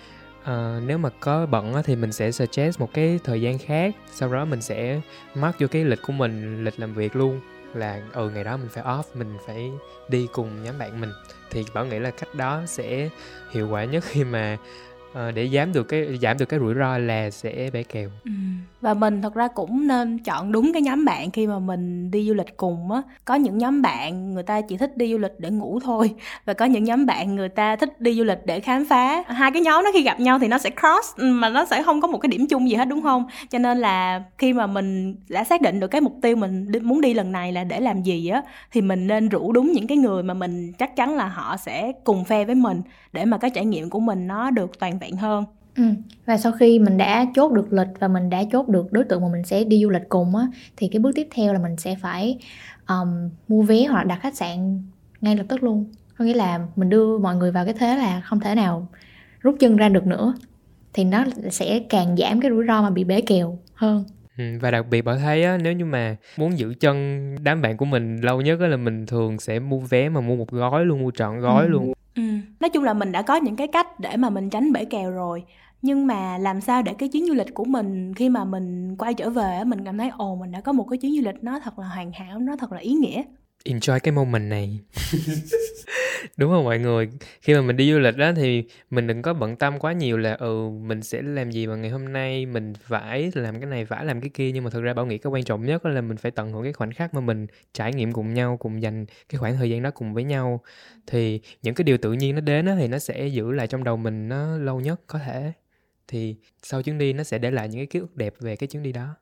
uh, 0.41 0.83
nếu 0.85 0.97
mà 0.97 1.09
có 1.19 1.45
bận 1.45 1.73
thì 1.85 1.95
mình 1.95 2.11
sẽ 2.11 2.31
suggest 2.31 2.79
một 2.79 2.93
cái 2.93 3.19
thời 3.23 3.41
gian 3.41 3.57
khác 3.57 3.95
sau 4.11 4.33
đó 4.33 4.45
mình 4.45 4.61
sẽ 4.61 5.01
mark 5.35 5.59
vô 5.59 5.67
cái 5.71 5.85
lịch 5.85 6.01
của 6.01 6.13
mình 6.13 6.63
lịch 6.63 6.79
làm 6.79 6.93
việc 6.93 7.15
luôn. 7.15 7.39
Là 7.73 8.01
ừ 8.13 8.29
ngày 8.29 8.43
đó 8.43 8.57
mình 8.57 8.69
phải 8.69 8.83
off 8.83 9.03
mình 9.13 9.37
phải 9.47 9.71
đi 10.09 10.27
cùng 10.33 10.63
nhóm 10.63 10.79
bạn 10.79 11.01
mình. 11.01 11.11
Thì 11.49 11.65
bảo 11.73 11.85
nghĩ 11.85 11.99
là 11.99 12.11
cách 12.11 12.35
đó 12.35 12.61
sẽ 12.65 13.09
hiệu 13.51 13.69
quả 13.69 13.83
nhất 13.83 14.03
khi 14.07 14.23
mà 14.23 14.57
Ờ, 15.13 15.31
để 15.31 15.49
giảm 15.49 15.73
được 15.73 15.83
cái, 15.83 16.17
giảm 16.21 16.37
được 16.37 16.45
cái 16.45 16.59
rủi 16.59 16.73
ro 16.75 16.97
là 16.97 17.29
sẽ 17.29 17.69
bẻ 17.73 17.83
kèo. 17.83 18.09
Ừ. 18.25 18.31
và 18.81 18.93
mình 18.93 19.21
thật 19.21 19.33
ra 19.33 19.47
cũng 19.47 19.87
nên 19.87 20.19
chọn 20.23 20.51
đúng 20.51 20.73
cái 20.73 20.81
nhóm 20.81 21.05
bạn 21.05 21.31
khi 21.31 21.47
mà 21.47 21.59
mình 21.59 22.11
đi 22.11 22.27
du 22.27 22.33
lịch 22.33 22.57
cùng 22.57 22.91
á. 22.91 23.01
Có 23.25 23.35
những 23.35 23.57
nhóm 23.57 23.81
bạn 23.81 24.33
người 24.33 24.43
ta 24.43 24.61
chỉ 24.61 24.77
thích 24.77 24.97
đi 24.97 25.11
du 25.11 25.17
lịch 25.17 25.31
để 25.37 25.49
ngủ 25.49 25.79
thôi, 25.83 26.13
và 26.45 26.53
có 26.53 26.65
những 26.65 26.83
nhóm 26.83 27.05
bạn 27.05 27.35
người 27.35 27.49
ta 27.49 27.75
thích 27.75 28.01
đi 28.01 28.13
du 28.13 28.23
lịch 28.23 28.37
để 28.45 28.59
khám 28.59 28.85
phá. 28.89 29.23
Hai 29.27 29.51
cái 29.51 29.61
nhóm 29.61 29.83
đó 29.83 29.89
khi 29.93 30.03
gặp 30.03 30.19
nhau 30.19 30.39
thì 30.39 30.47
nó 30.47 30.57
sẽ 30.57 30.69
cross 30.69 31.15
ừ, 31.17 31.25
mà 31.33 31.49
nó 31.49 31.65
sẽ 31.65 31.83
không 31.83 32.01
có 32.01 32.07
một 32.07 32.17
cái 32.17 32.27
điểm 32.27 32.47
chung 32.49 32.69
gì 32.69 32.75
hết, 32.75 32.85
đúng 32.85 33.01
không? 33.01 33.25
Cho 33.49 33.59
nên 33.59 33.77
là 33.77 34.23
khi 34.37 34.53
mà 34.53 34.67
mình 34.67 35.15
đã 35.29 35.43
xác 35.43 35.61
định 35.61 35.79
được 35.79 35.87
cái 35.87 36.01
mục 36.01 36.13
tiêu 36.21 36.35
mình 36.35 36.71
muốn 36.83 37.01
đi 37.01 37.13
lần 37.13 37.31
này 37.31 37.51
là 37.51 37.63
để 37.63 37.79
làm 37.79 38.03
gì 38.03 38.27
á, 38.27 38.41
thì 38.71 38.81
mình 38.81 39.07
nên 39.07 39.29
rủ 39.29 39.51
đúng 39.51 39.71
những 39.71 39.87
cái 39.87 39.97
người 39.97 40.23
mà 40.23 40.33
mình 40.33 40.73
chắc 40.73 40.95
chắn 40.95 41.15
là 41.15 41.27
họ 41.27 41.57
sẽ 41.57 41.91
cùng 42.03 42.25
phe 42.25 42.45
với 42.45 42.55
mình 42.55 42.81
để 43.13 43.25
mà 43.25 43.37
cái 43.37 43.51
trải 43.51 43.65
nghiệm 43.65 43.89
của 43.89 43.99
mình 43.99 44.27
nó 44.27 44.51
được 44.51 44.79
toàn 44.79 44.99
vẹn 45.01 45.17
hơn 45.17 45.45
Ừ. 45.75 45.83
Và 46.25 46.37
sau 46.37 46.51
khi 46.51 46.79
mình 46.79 46.97
đã 46.97 47.25
chốt 47.35 47.51
được 47.51 47.73
lịch 47.73 47.87
và 47.99 48.07
mình 48.07 48.29
đã 48.29 48.43
chốt 48.51 48.67
được 48.67 48.91
đối 48.91 49.03
tượng 49.03 49.21
mà 49.21 49.27
mình 49.31 49.43
sẽ 49.43 49.63
đi 49.63 49.81
du 49.81 49.89
lịch 49.89 50.09
cùng 50.09 50.35
á 50.35 50.47
thì 50.77 50.87
cái 50.87 50.99
bước 50.99 51.11
tiếp 51.15 51.27
theo 51.31 51.53
là 51.53 51.59
mình 51.59 51.77
sẽ 51.77 51.95
phải 52.01 52.37
um, 52.87 53.29
mua 53.47 53.61
vé 53.61 53.85
hoặc 53.85 54.03
đặt 54.03 54.19
khách 54.21 54.35
sạn 54.35 54.83
ngay 55.21 55.35
lập 55.35 55.45
tức 55.49 55.63
luôn. 55.63 55.91
Có 56.17 56.25
nghĩa 56.25 56.33
là 56.33 56.59
mình 56.75 56.89
đưa 56.89 57.17
mọi 57.17 57.35
người 57.35 57.51
vào 57.51 57.65
cái 57.65 57.73
thế 57.73 57.97
là 57.97 58.21
không 58.21 58.39
thể 58.39 58.55
nào 58.55 58.87
rút 59.39 59.55
chân 59.59 59.77
ra 59.77 59.89
được 59.89 60.07
nữa 60.07 60.33
thì 60.93 61.03
nó 61.03 61.25
sẽ 61.49 61.79
càng 61.89 62.17
giảm 62.17 62.41
cái 62.41 62.51
rủi 62.51 62.65
ro 62.67 62.81
mà 62.81 62.89
bị 62.89 63.03
bể 63.03 63.21
kèo 63.21 63.59
hơn. 63.73 64.03
Ừ, 64.37 64.43
và 64.61 64.71
đặc 64.71 64.85
biệt 64.89 65.01
bảo 65.01 65.17
thấy 65.17 65.43
á, 65.43 65.57
nếu 65.57 65.73
như 65.73 65.85
mà 65.85 66.15
muốn 66.37 66.57
giữ 66.57 66.73
chân 66.79 67.35
đám 67.43 67.61
bạn 67.61 67.77
của 67.77 67.85
mình 67.85 68.21
lâu 68.21 68.41
nhất 68.41 68.59
á, 68.59 68.67
là 68.67 68.77
mình 68.77 69.05
thường 69.05 69.39
sẽ 69.39 69.59
mua 69.59 69.79
vé 69.79 70.09
mà 70.09 70.21
mua 70.21 70.35
một 70.35 70.51
gói 70.51 70.85
luôn 70.85 71.01
mua 71.01 71.11
trọn 71.11 71.39
gói 71.39 71.63
ừ. 71.63 71.67
luôn 71.67 71.93
Ừ. 72.15 72.21
Nói 72.59 72.69
chung 72.69 72.83
là 72.83 72.93
mình 72.93 73.11
đã 73.11 73.21
có 73.21 73.35
những 73.35 73.55
cái 73.55 73.67
cách 73.67 73.99
để 73.99 74.17
mà 74.17 74.29
mình 74.29 74.49
tránh 74.49 74.71
bể 74.71 74.85
kèo 74.85 75.11
rồi 75.11 75.43
nhưng 75.81 76.07
mà 76.07 76.37
làm 76.37 76.61
sao 76.61 76.81
để 76.81 76.93
cái 76.93 77.09
chuyến 77.09 77.25
du 77.27 77.33
lịch 77.33 77.53
của 77.53 77.63
mình, 77.65 78.13
khi 78.15 78.29
mà 78.29 78.45
mình 78.45 78.95
quay 78.97 79.13
trở 79.13 79.29
về 79.29 79.63
mình 79.65 79.85
cảm 79.85 79.97
thấy, 79.97 80.09
ồ, 80.17 80.35
mình 80.35 80.51
đã 80.51 80.61
có 80.61 80.71
một 80.71 80.83
cái 80.89 80.97
chuyến 80.97 81.15
du 81.15 81.21
lịch 81.31 81.43
nó 81.43 81.59
thật 81.59 81.79
là 81.79 81.87
hoàn 81.87 82.11
hảo, 82.11 82.39
nó 82.39 82.55
thật 82.55 82.71
là 82.71 82.79
ý 82.79 82.93
nghĩa 82.93 83.23
enjoy 83.65 83.99
cái 83.99 84.11
moment 84.11 84.49
này. 84.49 84.79
Đúng 86.37 86.51
không 86.51 86.63
mọi 86.63 86.79
người? 86.79 87.09
Khi 87.41 87.53
mà 87.53 87.61
mình 87.61 87.77
đi 87.77 87.91
du 87.91 87.99
lịch 87.99 88.17
đó 88.17 88.31
thì 88.35 88.63
mình 88.89 89.07
đừng 89.07 89.21
có 89.21 89.33
bận 89.33 89.55
tâm 89.55 89.79
quá 89.79 89.93
nhiều 89.93 90.17
là 90.17 90.33
ừ 90.33 90.69
mình 90.69 91.01
sẽ 91.01 91.21
làm 91.21 91.51
gì 91.51 91.65
vào 91.65 91.77
ngày 91.77 91.89
hôm 91.89 92.13
nay, 92.13 92.45
mình 92.45 92.73
phải 92.81 93.31
làm 93.35 93.59
cái 93.59 93.65
này, 93.69 93.85
phải 93.85 94.05
làm 94.05 94.21
cái 94.21 94.29
kia. 94.33 94.51
Nhưng 94.51 94.63
mà 94.63 94.69
thực 94.69 94.81
ra 94.81 94.93
bảo 94.93 95.05
nghĩ 95.05 95.17
cái 95.17 95.31
quan 95.31 95.43
trọng 95.43 95.65
nhất 95.65 95.85
là 95.85 96.01
mình 96.01 96.17
phải 96.17 96.31
tận 96.31 96.51
hưởng 96.51 96.63
cái 96.63 96.73
khoảnh 96.73 96.91
khắc 96.93 97.13
mà 97.13 97.21
mình 97.21 97.47
trải 97.73 97.93
nghiệm 97.93 98.11
cùng 98.11 98.33
nhau, 98.33 98.57
cùng 98.57 98.81
dành 98.81 99.05
cái 99.29 99.39
khoảng 99.39 99.55
thời 99.55 99.69
gian 99.69 99.83
đó 99.83 99.91
cùng 99.91 100.13
với 100.13 100.23
nhau. 100.23 100.61
Thì 101.07 101.41
những 101.61 101.75
cái 101.75 101.83
điều 101.83 101.97
tự 101.97 102.13
nhiên 102.13 102.35
nó 102.35 102.41
đến 102.41 102.65
đó 102.65 102.75
thì 102.79 102.87
nó 102.87 102.99
sẽ 102.99 103.27
giữ 103.27 103.51
lại 103.51 103.67
trong 103.67 103.83
đầu 103.83 103.97
mình 103.97 104.29
nó 104.29 104.57
lâu 104.57 104.79
nhất 104.79 105.01
có 105.07 105.19
thể. 105.19 105.53
Thì 106.07 106.35
sau 106.63 106.83
chuyến 106.83 106.97
đi 106.97 107.13
nó 107.13 107.23
sẽ 107.23 107.37
để 107.37 107.51
lại 107.51 107.69
những 107.69 107.79
cái 107.79 107.85
ký 107.85 107.99
ức 107.99 108.15
đẹp 108.15 108.33
về 108.39 108.55
cái 108.55 108.67
chuyến 108.67 108.83
đi 108.83 108.91
đó 108.91 109.15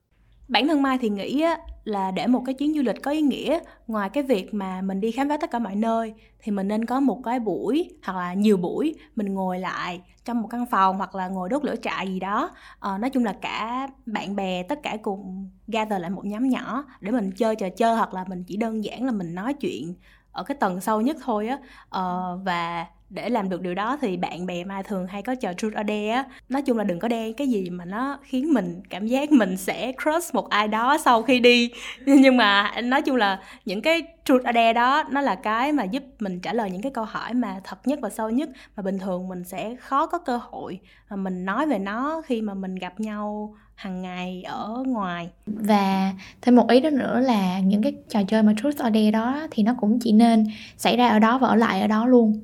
bản 0.49 0.67
thân 0.67 0.81
mai 0.81 0.97
thì 0.97 1.09
nghĩ 1.09 1.41
á, 1.41 1.57
là 1.83 2.11
để 2.11 2.27
một 2.27 2.43
cái 2.45 2.55
chuyến 2.55 2.73
du 2.73 2.81
lịch 2.81 3.03
có 3.03 3.11
ý 3.11 3.21
nghĩa 3.21 3.59
ngoài 3.87 4.09
cái 4.09 4.23
việc 4.23 4.53
mà 4.53 4.81
mình 4.81 5.01
đi 5.01 5.11
khám 5.11 5.29
phá 5.29 5.37
tất 5.37 5.51
cả 5.51 5.59
mọi 5.59 5.75
nơi 5.75 6.13
thì 6.39 6.51
mình 6.51 6.67
nên 6.67 6.85
có 6.85 6.99
một 6.99 7.21
cái 7.23 7.39
buổi 7.39 7.89
hoặc 8.03 8.17
là 8.17 8.33
nhiều 8.33 8.57
buổi 8.57 8.95
mình 9.15 9.33
ngồi 9.33 9.59
lại 9.59 10.01
trong 10.25 10.41
một 10.41 10.47
căn 10.51 10.65
phòng 10.65 10.97
hoặc 10.97 11.15
là 11.15 11.27
ngồi 11.27 11.49
đốt 11.49 11.65
lửa 11.65 11.75
trại 11.81 12.07
gì 12.07 12.19
đó. 12.19 12.51
À, 12.79 12.97
nói 12.97 13.09
chung 13.09 13.25
là 13.25 13.33
cả 13.41 13.87
bạn 14.05 14.35
bè 14.35 14.63
tất 14.63 14.79
cả 14.83 14.97
cùng 15.01 15.49
gather 15.67 16.01
lại 16.01 16.09
một 16.09 16.25
nhóm 16.25 16.49
nhỏ 16.49 16.83
để 17.01 17.11
mình 17.11 17.31
chơi 17.31 17.55
trò 17.55 17.69
chơi 17.69 17.95
hoặc 17.95 18.13
là 18.13 18.25
mình 18.27 18.43
chỉ 18.43 18.57
đơn 18.57 18.83
giản 18.83 19.05
là 19.05 19.11
mình 19.11 19.35
nói 19.35 19.53
chuyện 19.53 19.95
ở 20.31 20.43
cái 20.43 20.57
tầng 20.59 20.81
sâu 20.81 21.01
nhất 21.01 21.17
thôi 21.23 21.47
á. 21.47 21.57
À, 21.89 22.01
và 22.45 22.85
để 23.09 23.29
làm 23.29 23.49
được 23.49 23.61
điều 23.61 23.75
đó 23.75 23.97
thì 24.01 24.17
bạn 24.17 24.45
bè 24.45 24.63
mai 24.63 24.83
thường 24.83 25.07
hay 25.07 25.21
có 25.21 25.35
trò 25.35 25.53
truth 25.53 25.73
or 25.73 25.87
dare 25.87 26.09
á. 26.09 26.23
Nói 26.49 26.61
chung 26.61 26.77
là 26.77 26.83
đừng 26.83 26.99
có 26.99 27.07
đe 27.07 27.31
cái 27.31 27.47
gì 27.47 27.69
mà 27.69 27.85
nó 27.85 28.19
khiến 28.23 28.53
mình 28.53 28.81
cảm 28.89 29.07
giác 29.07 29.31
mình 29.31 29.57
sẽ 29.57 29.91
crush 30.03 30.35
một 30.35 30.49
ai 30.49 30.67
đó 30.67 30.97
sau 31.05 31.23
khi 31.23 31.39
đi. 31.39 31.69
Nhưng 32.05 32.37
mà 32.37 32.71
nói 32.83 33.01
chung 33.01 33.15
là 33.15 33.39
những 33.65 33.81
cái 33.81 34.03
truth 34.25 34.41
or 34.41 34.55
dare 34.55 34.73
đó, 34.73 35.03
nó 35.11 35.21
là 35.21 35.35
cái 35.35 35.71
mà 35.71 35.83
giúp 35.83 36.03
mình 36.19 36.39
trả 36.39 36.53
lời 36.53 36.71
những 36.71 36.81
cái 36.81 36.91
câu 36.91 37.05
hỏi 37.05 37.33
mà 37.33 37.61
thật 37.63 37.87
nhất 37.87 37.99
và 38.01 38.09
sâu 38.09 38.29
nhất. 38.29 38.49
Mà 38.75 38.83
bình 38.83 38.99
thường 38.99 39.27
mình 39.27 39.43
sẽ 39.43 39.75
khó 39.75 40.05
có 40.05 40.17
cơ 40.17 40.39
hội 40.43 40.79
mà 41.09 41.15
mình 41.15 41.45
nói 41.45 41.67
về 41.67 41.79
nó 41.79 42.21
khi 42.25 42.41
mà 42.41 42.53
mình 42.53 42.75
gặp 42.75 42.99
nhau 42.99 43.55
hàng 43.75 44.01
ngày 44.01 44.43
ở 44.47 44.83
ngoài. 44.87 45.29
Và 45.45 46.13
thêm 46.41 46.55
một 46.55 46.69
ý 46.69 46.79
đó 46.79 46.89
nữa 46.89 47.19
là 47.19 47.59
những 47.59 47.83
cái 47.83 47.93
trò 48.09 48.23
chơi 48.27 48.43
mà 48.43 48.53
truth 48.57 48.75
or 48.75 48.93
dare 48.93 49.11
đó 49.11 49.47
thì 49.51 49.63
nó 49.63 49.75
cũng 49.79 49.99
chỉ 49.99 50.11
nên 50.11 50.45
xảy 50.77 50.97
ra 50.97 51.09
ở 51.09 51.19
đó 51.19 51.37
và 51.37 51.47
ở 51.47 51.55
lại 51.55 51.81
ở 51.81 51.87
đó 51.87 52.05
luôn 52.05 52.39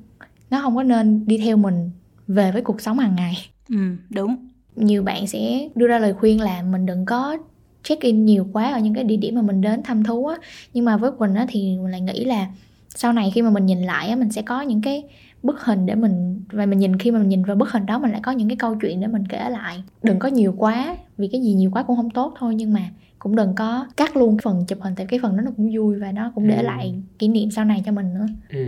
nó 0.50 0.60
không 0.62 0.76
có 0.76 0.82
nên 0.82 1.26
đi 1.26 1.38
theo 1.38 1.56
mình 1.56 1.90
về 2.26 2.52
với 2.52 2.62
cuộc 2.62 2.80
sống 2.80 2.98
hàng 2.98 3.16
ngày. 3.16 3.34
Ừ 3.68 3.76
đúng. 4.10 4.36
Nhiều 4.76 5.02
bạn 5.02 5.26
sẽ 5.26 5.68
đưa 5.74 5.86
ra 5.86 5.98
lời 5.98 6.14
khuyên 6.14 6.40
là 6.40 6.62
mình 6.62 6.86
đừng 6.86 7.04
có 7.04 7.36
check 7.82 8.02
in 8.02 8.24
nhiều 8.24 8.46
quá 8.52 8.72
ở 8.72 8.80
những 8.80 8.94
cái 8.94 9.04
địa 9.04 9.16
điểm 9.16 9.34
mà 9.34 9.42
mình 9.42 9.60
đến 9.60 9.82
thăm 9.82 10.04
thú 10.04 10.26
á. 10.26 10.36
Nhưng 10.74 10.84
mà 10.84 10.96
với 10.96 11.10
quỳnh 11.18 11.34
á 11.34 11.46
thì 11.48 11.76
mình 11.82 11.90
lại 11.90 12.00
nghĩ 12.00 12.24
là 12.24 12.46
sau 12.88 13.12
này 13.12 13.30
khi 13.34 13.42
mà 13.42 13.50
mình 13.50 13.66
nhìn 13.66 13.82
lại 13.82 14.08
á 14.08 14.16
mình 14.16 14.30
sẽ 14.30 14.42
có 14.42 14.60
những 14.60 14.82
cái 14.82 15.04
bức 15.42 15.60
hình 15.60 15.86
để 15.86 15.94
mình 15.94 16.42
và 16.52 16.66
mình 16.66 16.78
nhìn 16.78 16.98
khi 16.98 17.10
mà 17.10 17.18
mình 17.18 17.28
nhìn 17.28 17.44
vào 17.44 17.56
bức 17.56 17.70
hình 17.70 17.86
đó 17.86 17.98
mình 17.98 18.10
lại 18.10 18.20
có 18.24 18.32
những 18.32 18.48
cái 18.48 18.56
câu 18.56 18.76
chuyện 18.80 19.00
để 19.00 19.06
mình 19.06 19.26
kể 19.28 19.50
lại. 19.50 19.82
Đừng 20.02 20.18
có 20.18 20.28
nhiều 20.28 20.54
quá 20.58 20.96
vì 21.18 21.28
cái 21.28 21.42
gì 21.42 21.54
nhiều 21.54 21.70
quá 21.70 21.82
cũng 21.82 21.96
không 21.96 22.10
tốt 22.10 22.34
thôi 22.38 22.54
nhưng 22.54 22.72
mà 22.72 22.80
cũng 23.18 23.36
đừng 23.36 23.54
có 23.54 23.86
cắt 23.96 24.16
luôn 24.16 24.36
cái 24.36 24.42
phần 24.44 24.64
chụp 24.68 24.78
hình 24.80 24.94
tại 24.96 25.06
cái 25.06 25.20
phần 25.22 25.36
đó 25.36 25.42
nó 25.42 25.50
cũng 25.56 25.70
vui 25.74 25.98
và 25.98 26.12
nó 26.12 26.32
cũng 26.34 26.48
để 26.48 26.56
ừ. 26.56 26.62
lại 26.62 26.94
kỷ 27.18 27.28
niệm 27.28 27.50
sau 27.50 27.64
này 27.64 27.82
cho 27.86 27.92
mình 27.92 28.14
nữa. 28.14 28.26
Ừ 28.50 28.58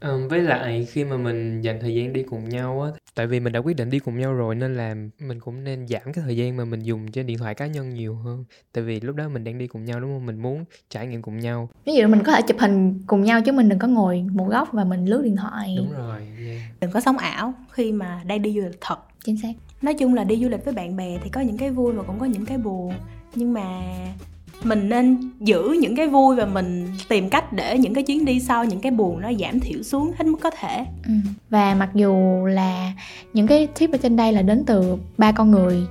Ờm, 0.00 0.28
với 0.28 0.42
lại 0.42 0.86
khi 0.90 1.04
mà 1.04 1.16
mình 1.16 1.60
dành 1.60 1.78
thời 1.80 1.94
gian 1.94 2.12
đi 2.12 2.22
cùng 2.22 2.48
nhau 2.48 2.82
á, 2.82 2.90
tại 3.14 3.26
vì 3.26 3.40
mình 3.40 3.52
đã 3.52 3.60
quyết 3.60 3.76
định 3.76 3.90
đi 3.90 3.98
cùng 3.98 4.18
nhau 4.18 4.34
rồi 4.34 4.54
nên 4.54 4.74
là 4.74 4.94
mình 5.18 5.40
cũng 5.40 5.64
nên 5.64 5.86
giảm 5.88 6.02
cái 6.04 6.24
thời 6.24 6.36
gian 6.36 6.56
mà 6.56 6.64
mình 6.64 6.82
dùng 6.82 7.10
trên 7.10 7.26
điện 7.26 7.38
thoại 7.38 7.54
cá 7.54 7.66
nhân 7.66 7.94
nhiều 7.94 8.14
hơn. 8.14 8.44
Tại 8.72 8.84
vì 8.84 9.00
lúc 9.00 9.16
đó 9.16 9.28
mình 9.28 9.44
đang 9.44 9.58
đi 9.58 9.66
cùng 9.66 9.84
nhau 9.84 10.00
đúng 10.00 10.10
không? 10.10 10.26
Mình 10.26 10.42
muốn 10.42 10.64
trải 10.90 11.06
nghiệm 11.06 11.22
cùng 11.22 11.38
nhau. 11.38 11.68
Ví 11.86 11.94
dụ 11.94 12.08
mình 12.08 12.22
có 12.22 12.32
thể 12.32 12.40
chụp 12.48 12.56
hình 12.60 13.02
cùng 13.06 13.24
nhau 13.24 13.40
chứ 13.42 13.52
mình 13.52 13.68
đừng 13.68 13.78
có 13.78 13.88
ngồi 13.88 14.24
một 14.32 14.46
góc 14.48 14.68
và 14.72 14.84
mình 14.84 15.04
lướt 15.06 15.22
điện 15.24 15.36
thoại. 15.36 15.74
Đúng 15.78 15.92
rồi. 15.92 16.20
Yeah. 16.46 16.62
đừng 16.80 16.90
có 16.90 17.00
sống 17.00 17.18
ảo 17.18 17.54
khi 17.72 17.92
mà 17.92 18.22
đang 18.26 18.42
đi 18.42 18.52
du 18.54 18.60
lịch 18.60 18.78
thật 18.80 18.96
Chính 19.24 19.36
xác. 19.36 19.52
nói 19.82 19.94
chung 19.94 20.14
là 20.14 20.24
đi 20.24 20.36
du 20.36 20.48
lịch 20.48 20.64
với 20.64 20.74
bạn 20.74 20.96
bè 20.96 21.18
thì 21.24 21.30
có 21.30 21.40
những 21.40 21.58
cái 21.58 21.70
vui 21.70 21.92
và 21.92 22.02
cũng 22.02 22.18
có 22.18 22.26
những 22.26 22.46
cái 22.46 22.58
buồn 22.58 22.92
nhưng 23.34 23.52
mà 23.52 23.64
mình 24.64 24.88
nên 24.88 25.30
giữ 25.40 25.76
những 25.80 25.96
cái 25.96 26.08
vui 26.08 26.36
và 26.36 26.46
mình 26.46 26.88
tìm 27.08 27.28
cách 27.28 27.52
để 27.52 27.78
những 27.78 27.94
cái 27.94 28.04
chuyến 28.04 28.24
đi 28.24 28.40
sau, 28.40 28.64
những 28.64 28.80
cái 28.80 28.92
buồn 28.92 29.20
nó 29.20 29.32
giảm 29.40 29.60
thiểu 29.60 29.82
xuống 29.82 30.12
hết 30.18 30.26
mức 30.26 30.38
có 30.40 30.50
thể 30.50 30.84
Ừ. 31.06 31.12
Và 31.50 31.74
mặc 31.74 31.90
dù 31.94 32.46
là 32.46 32.92
những 33.32 33.46
cái 33.46 33.66
tip 33.78 33.92
ở 33.92 33.98
trên 33.98 34.16
đây 34.16 34.32
là 34.32 34.42
đến 34.42 34.64
từ 34.66 34.96
ba 35.18 35.32
con 35.32 35.50
người 35.50 35.86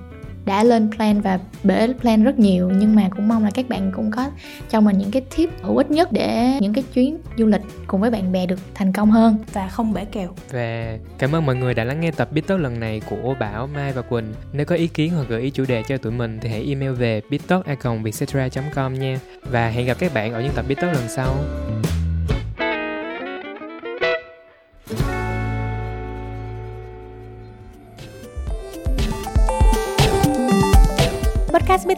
đã 0.45 0.63
lên 0.63 0.89
plan 0.95 1.21
và 1.21 1.39
bể 1.63 1.88
plan 2.01 2.23
rất 2.23 2.39
nhiều 2.39 2.71
nhưng 2.75 2.95
mà 2.95 3.10
cũng 3.15 3.27
mong 3.27 3.43
là 3.43 3.51
các 3.51 3.69
bạn 3.69 3.91
cũng 3.95 4.12
có 4.12 4.31
cho 4.69 4.81
mình 4.81 4.97
những 4.97 5.12
cái 5.12 5.21
tip 5.38 5.49
hữu 5.62 5.77
ích 5.77 5.91
nhất 5.91 6.12
để 6.12 6.58
những 6.62 6.73
cái 6.73 6.84
chuyến 6.93 7.17
du 7.38 7.45
lịch 7.45 7.62
cùng 7.88 8.01
với 8.01 8.12
bạn 8.12 8.31
bè 8.31 8.45
được 8.45 8.60
thành 8.73 8.93
công 8.93 9.12
hơn 9.12 9.38
và 9.53 9.67
không 9.67 9.93
bể 9.93 10.05
kèo 10.05 10.29
và 10.51 10.97
cảm 11.17 11.36
ơn 11.36 11.45
mọi 11.45 11.55
người 11.55 11.73
đã 11.73 11.84
lắng 11.84 12.01
nghe 12.01 12.12
tập 12.12 12.29
Bít 12.31 12.51
lần 12.51 12.79
này 12.79 13.01
của 13.10 13.36
Bảo, 13.39 13.67
Mai 13.67 13.93
và 13.93 14.01
Quỳnh. 14.01 14.34
Nếu 14.53 14.65
có 14.65 14.75
ý 14.75 14.88
kiến 14.88 15.12
hoặc 15.13 15.25
gợi 15.29 15.41
ý 15.41 15.49
chủ 15.49 15.65
đề 15.67 15.84
cho 15.84 15.97
tụi 15.97 16.12
mình 16.12 16.39
thì 16.41 16.49
hãy 16.49 16.65
email 16.67 16.91
về 16.91 17.21
bittalk.vietcetera.com 17.29 18.93
nha. 18.93 19.19
Và 19.51 19.69
hẹn 19.69 19.86
gặp 19.86 19.97
các 19.99 20.13
bạn 20.13 20.34
ở 20.34 20.41
những 20.41 20.53
tập 20.55 20.65
Bít 20.67 20.84
lần 20.84 21.08
sau. 21.08 21.36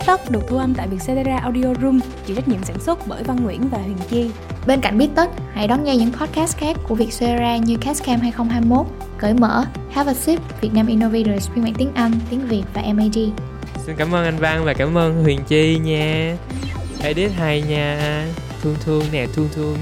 Talk 0.06 0.32
được 0.32 0.40
thu 0.48 0.58
âm 0.58 0.74
tại 0.74 0.88
Vietcetera 0.88 1.38
Audio 1.38 1.74
Room, 1.82 2.00
chịu 2.26 2.36
trách 2.36 2.48
nhiệm 2.48 2.64
sản 2.64 2.80
xuất 2.80 3.08
bởi 3.08 3.24
Văn 3.24 3.44
Nguyễn 3.44 3.70
và 3.70 3.78
Huyền 3.78 3.98
Chi. 4.10 4.30
Bên 4.68 4.82
cạnh 4.82 4.98
Big 4.98 5.10
Talk, 5.16 5.32
hãy 5.54 5.68
đón 5.68 5.84
nghe 5.84 5.96
những 5.96 6.12
podcast 6.14 6.58
khác 6.58 6.78
của 6.88 6.96
Vietcetera 6.96 7.58
như 7.58 7.78
Castcam 7.78 8.20
2021, 8.20 8.86
Cởi 9.18 9.34
mở, 9.34 9.64
Have 9.92 10.12
a 10.12 10.14
Sip, 10.14 10.40
Việt 10.62 10.74
Nam 10.74 10.88
Innovators 10.88 11.50
phiên 11.50 11.64
bản 11.64 11.74
tiếng 11.74 11.92
Anh, 11.94 12.12
tiếng 12.30 12.48
Việt 12.48 12.64
và 12.74 12.82
MAD. 12.94 13.18
Xin 13.86 13.96
cảm 13.98 14.16
ơn 14.16 14.26
anh 14.26 14.38
Văn 14.38 14.66
và 14.66 14.74
cảm 14.74 14.98
ơn 14.98 15.24
Huyền 15.24 15.40
Chi 15.48 15.80
nha. 15.84 16.38
Edit 17.02 17.32
hay 17.32 17.62
nha. 17.62 18.26
Thương 18.62 18.76
thương 18.86 19.04
nè, 19.12 19.28
thương 19.36 19.50
thương. 19.56 19.78